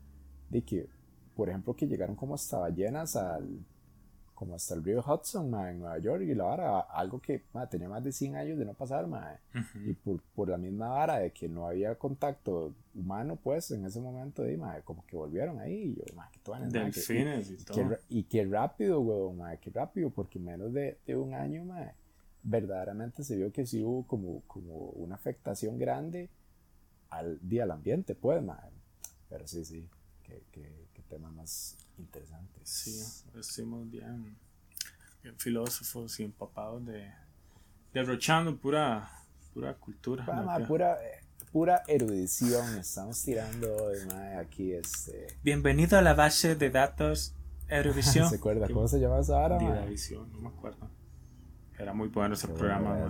[0.50, 0.86] de que,
[1.34, 3.48] por ejemplo, que llegaron como hasta ballenas al,
[4.34, 7.66] como hasta el río Hudson, ma, en Nueva York, y la vara, algo que ma,
[7.66, 9.40] tenía más de 100 años de no pasar, ma,
[9.86, 14.02] y por, por, la misma vara de que no había contacto humano, pues, en ese
[14.02, 17.96] momento, ma, como que volvieron ahí, y yo, ma, que todas Delfines y, y, todo.
[18.10, 21.90] y qué rápido, weón, ma, qué rápido, porque menos de, de un año, ma,
[22.48, 26.30] verdaderamente se vio que sí hubo como, como una afectación grande
[27.10, 28.60] al día al ambiente, pues, ma,
[29.28, 29.88] pero sí, sí,
[30.22, 30.42] que
[31.08, 32.60] tema más interesante.
[32.62, 33.00] Sí,
[33.38, 34.36] estuvimos bien,
[35.22, 37.10] bien filósofos y empapados de
[37.92, 39.10] derrochando pura,
[39.54, 40.24] pura cultura.
[40.66, 40.98] pura,
[41.50, 43.98] pura erudición estamos tirando hoy,
[44.38, 44.72] aquí.
[44.72, 45.38] Este...
[45.42, 47.34] Bienvenido a la base de datos
[47.68, 48.30] Erudición.
[48.30, 49.58] ¿Se acuerda cómo se llama esa ahora?
[49.58, 50.88] no me acuerdo.
[51.78, 53.08] Era muy bueno ese programa.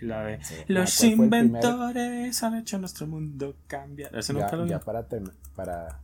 [0.00, 4.14] Y la de Los inventores han hecho nuestro mundo cambiar.
[4.14, 5.08] Ese ya, ya para,
[5.56, 6.00] para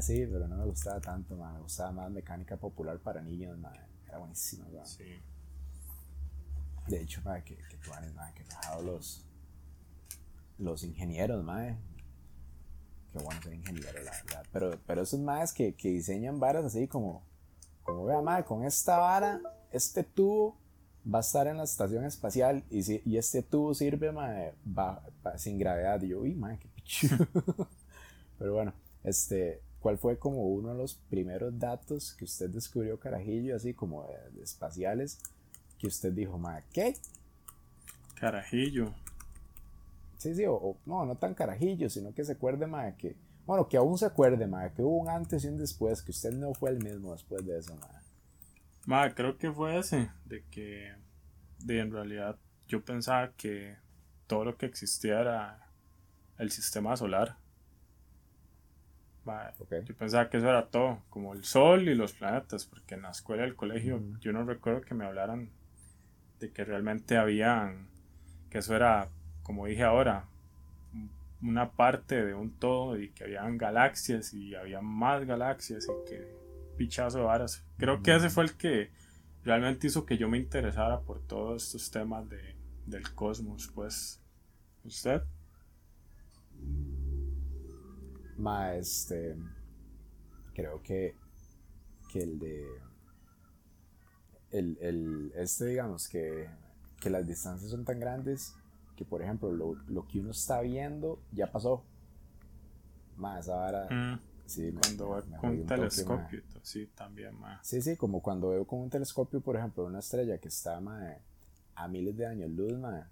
[0.00, 3.58] sí, pero no me gustaba tanto, me gustaba más mecánica popular para niños,
[4.06, 5.04] era buenísima, Sí.
[6.86, 7.90] De hecho, que, que tú
[8.34, 9.26] que dejado los,
[10.58, 11.78] los ingenieros, madre.
[13.12, 14.46] Qué bueno ser ingeniero, la verdad.
[14.52, 17.24] Pero, pero esos más que, que diseñan varas así como,
[17.82, 19.40] como vea, madre, con esta vara,
[19.74, 20.56] este tubo
[21.12, 25.02] va a estar en la estación espacial y, si, y este tubo sirve, madre, va,
[25.36, 26.00] sin gravedad.
[26.02, 27.08] Y yo, uy, madre, qué pichu.
[28.38, 28.72] pero bueno,
[29.02, 34.08] este, ¿Cuál fue como uno de los primeros datos que usted descubrió, carajillo, así como
[34.32, 35.18] de, espaciales,
[35.78, 36.96] que usted dijo, ma, ¿qué?
[38.18, 38.94] Carajillo.
[40.16, 43.14] Sí, sí, o, no, no tan carajillo, sino que se acuerde, ma, que,
[43.44, 46.32] bueno, que aún se acuerde, ma, que hubo un antes y un después, que usted
[46.32, 47.90] no fue el mismo después de eso, ma.
[48.86, 50.92] Ma, creo que fue ese, de que,
[51.60, 53.76] de en realidad, yo pensaba que
[54.26, 55.70] todo lo que existía era
[56.38, 57.36] el sistema solar.
[59.86, 63.10] Yo pensaba que eso era todo, como el sol y los planetas, porque en la
[63.10, 65.50] escuela del colegio yo no recuerdo que me hablaran
[66.40, 67.88] de que realmente habían,
[68.50, 69.08] que eso era,
[69.42, 70.26] como dije ahora,
[71.40, 76.43] una parte de un todo y que habían galaxias y había más galaxias y que
[76.76, 77.64] pichazo de varas.
[77.76, 78.90] Creo que ese fue el que
[79.44, 82.56] realmente hizo que yo me interesara por todos estos temas de,
[82.86, 84.20] del cosmos, pues.
[84.84, 85.22] ¿Usted?
[88.36, 89.36] Ma, este,
[90.54, 91.16] creo que,
[92.12, 92.66] que el de,
[94.50, 96.48] el, el, este digamos que,
[97.00, 98.54] que las distancias son tan grandes
[98.96, 101.84] que por ejemplo lo, lo que uno está viendo ya pasó.
[103.16, 103.88] Más ahora...
[103.90, 107.66] Mm, sí, cuando con un telescopio, sí, también más.
[107.66, 110.80] Sí, sí, como cuando veo con un telescopio, por ejemplo, una estrella que está
[111.74, 113.08] a miles de años luz, ma,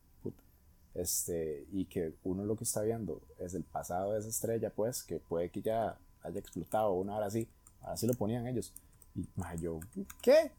[0.95, 5.03] este, y que uno lo que está viendo es el pasado de esa estrella, pues,
[5.03, 7.49] que puede que ya haya explotado una hora así,
[7.83, 8.72] así lo ponían ellos.
[9.14, 9.26] Y
[9.61, 9.80] yo,
[10.20, 10.53] ¿qué?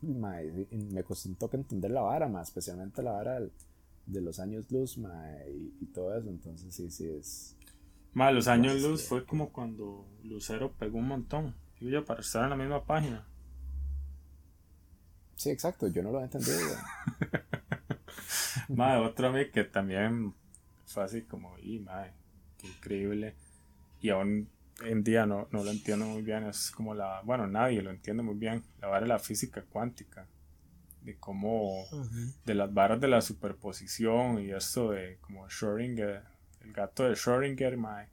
[0.00, 3.40] me costó un toque entender la vara, especialmente la vara
[4.06, 4.98] de los años luz
[5.80, 7.56] y, todo eso, entonces sí, sí es...
[8.14, 12.50] Más los años luz fue como cuando Lucero pegó un montón, yo para estar en
[12.50, 13.26] la misma página.
[15.34, 16.58] Sí, exacto, yo no lo he entendido.
[18.68, 20.34] madre, otro a mí que también
[20.86, 22.12] fue así como, y madre,
[22.58, 23.34] qué increíble.
[24.00, 24.48] Y aún
[24.84, 26.44] en día no, no, lo entiendo muy bien.
[26.44, 28.62] Es como la, bueno, nadie lo entiende muy bien.
[28.80, 30.26] La vara de la física cuántica.
[31.02, 31.84] De cómo,
[32.46, 36.22] de las varas de la superposición y esto de como Schrödinger,
[36.64, 38.08] el gato de Schrödinger, madre,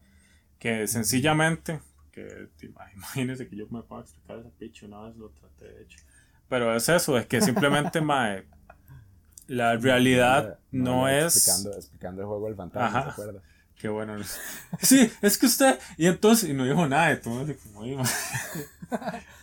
[0.57, 1.79] que sencillamente,
[2.11, 2.49] que
[2.95, 5.99] imagínense que yo me puedo explicar ese picho, una vez lo traté de hecho.
[6.47, 8.45] Pero es eso, es que simplemente, mae,
[9.47, 11.35] la realidad no, es.
[11.35, 13.41] Explicando, explicando, el juego del fantasma, ¿se acuerda?
[13.75, 14.17] Qué bueno.
[14.81, 15.79] Sí, es que usted.
[15.97, 17.45] Y entonces, y no dijo nada de todo.
[17.63, 17.85] Como,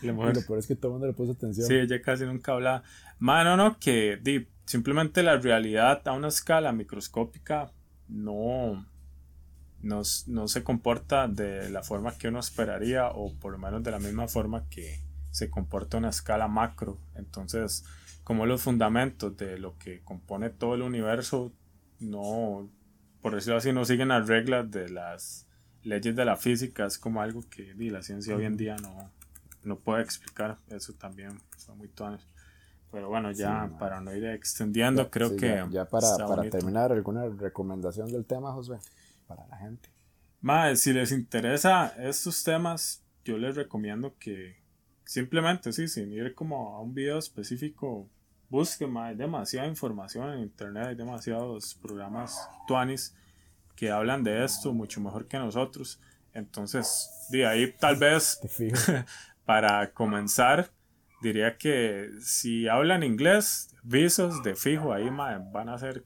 [0.01, 1.67] Lo peor es que todo el mundo le puso atención.
[1.67, 2.83] Sí, ella casi nunca hablaba.
[3.17, 7.71] Mano, no, que di, simplemente la realidad a una escala microscópica
[8.07, 8.85] no,
[9.81, 13.91] no, no se comporta de la forma que uno esperaría, o por lo menos de
[13.91, 14.99] la misma forma que
[15.31, 16.97] se comporta una escala macro.
[17.15, 17.85] Entonces,
[18.23, 21.53] como los fundamentos de lo que compone todo el universo
[21.99, 22.69] no,
[23.21, 25.47] por decirlo así, no siguen las reglas de las
[25.83, 29.11] leyes de la física, es como algo que la ciencia hoy en día no,
[29.63, 32.27] no puede explicar, eso también son muy tonos.
[32.91, 35.63] Pero bueno, ya para no ir extendiendo, creo que...
[35.71, 38.75] Ya, para, para terminar, ¿alguna recomendación del tema, José?
[39.27, 39.89] Para la gente.
[40.75, 44.57] Si les interesa estos temas, yo les recomiendo que
[45.03, 48.09] simplemente, sí, sin ir como a un video específico,
[48.49, 53.15] busque hay demasiada información en internet, hay demasiados programas tuanis
[53.75, 55.99] que hablan de esto mucho mejor que nosotros.
[56.33, 58.39] Entonces, de ahí tal vez
[59.45, 60.69] para comenzar,
[61.21, 66.03] diría que si hablan inglés, visos de fijo ahí mae, van a ser.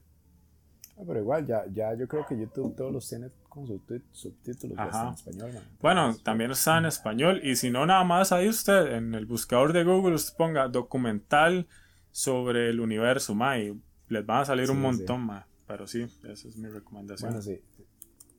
[1.06, 3.66] Pero igual, ya, ya yo creo que YouTube todos los tiene con
[4.12, 5.50] subtítulos en español.
[5.80, 7.40] Bueno, también está en español.
[7.42, 11.66] Y si no, nada más ahí usted en el buscador de Google usted ponga documental
[12.10, 16.48] sobre el universo, mae, y les van a salir un montón, más Pero sí, esa
[16.48, 17.30] es mi recomendación.
[17.30, 17.60] Bueno, sí.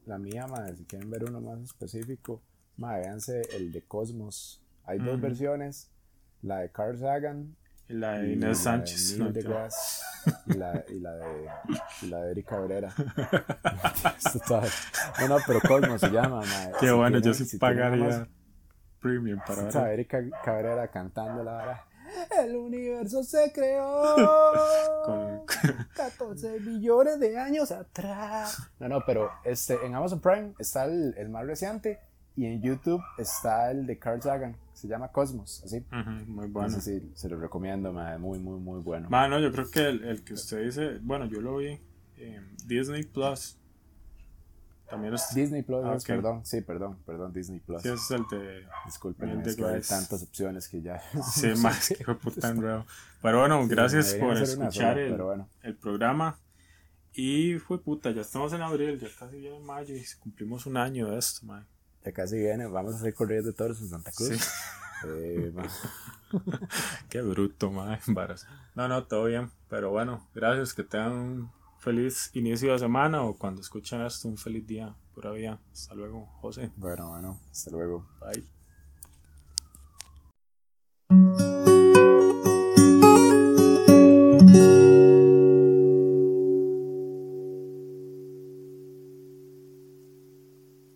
[0.05, 2.41] La mía, mae, si quieren ver uno más específico,
[2.77, 4.61] mae, véanse el de Cosmos.
[4.85, 5.89] Hay dos versiones
[6.43, 7.55] la de Carl Sagan
[7.87, 9.11] y la de Inés Sánchez.
[9.11, 9.29] y, la,
[10.87, 11.49] y, la de,
[12.01, 12.93] y la de Erika Cabrera.
[15.19, 16.41] no, no, pero Cosmo se llama.
[16.79, 18.27] Qué bueno, yo sí pagaría
[18.99, 19.93] premium para ver.
[19.93, 21.85] Erika Cabrera cantando la hora.
[22.39, 24.15] El universo se creó
[25.05, 25.45] con
[25.95, 28.71] 14 millones de años atrás.
[28.79, 31.99] No, no, pero este, en Amazon Prime está el, el más reciente
[32.35, 35.83] y en YouTube está el de Carl Sagan, se llama Cosmos, así.
[36.27, 36.79] muy bueno.
[36.81, 39.07] sí, se lo recomiendo, muy, muy, muy bueno.
[39.09, 41.79] Bueno, yo creo que el, que usted dice, bueno, yo lo vi
[42.17, 43.57] en Disney Plus.
[44.89, 45.33] También es...
[45.33, 47.81] Disney Plus, ah, perdón, sí, perdón, perdón, Disney Plus.
[47.81, 48.65] Sí, es el de...
[48.85, 51.01] Disculpen, es que hay tantas opciones que ya...
[51.33, 52.53] Sí, más que puta
[53.21, 55.19] Pero bueno, gracias por escuchar el,
[55.61, 56.37] el programa.
[57.13, 61.11] Y fue puta, ya estamos en abril, ya casi viene mayo y cumplimos un año
[61.11, 61.65] de esto, man
[62.03, 64.29] ya casi viene, vamos a hacer corridas de toros en Santa Cruz.
[64.29, 64.39] Sí.
[65.05, 65.53] Eh,
[67.09, 67.99] Qué bruto, madre,
[68.75, 73.37] No, no, todo bien, pero bueno, gracias, que tengan un feliz inicio de semana o
[73.37, 75.59] cuando escuchen esto, un feliz día, pura vida.
[75.71, 76.71] Hasta luego, José.
[76.77, 78.07] Bueno, bueno, hasta luego.
[78.19, 78.43] Bye.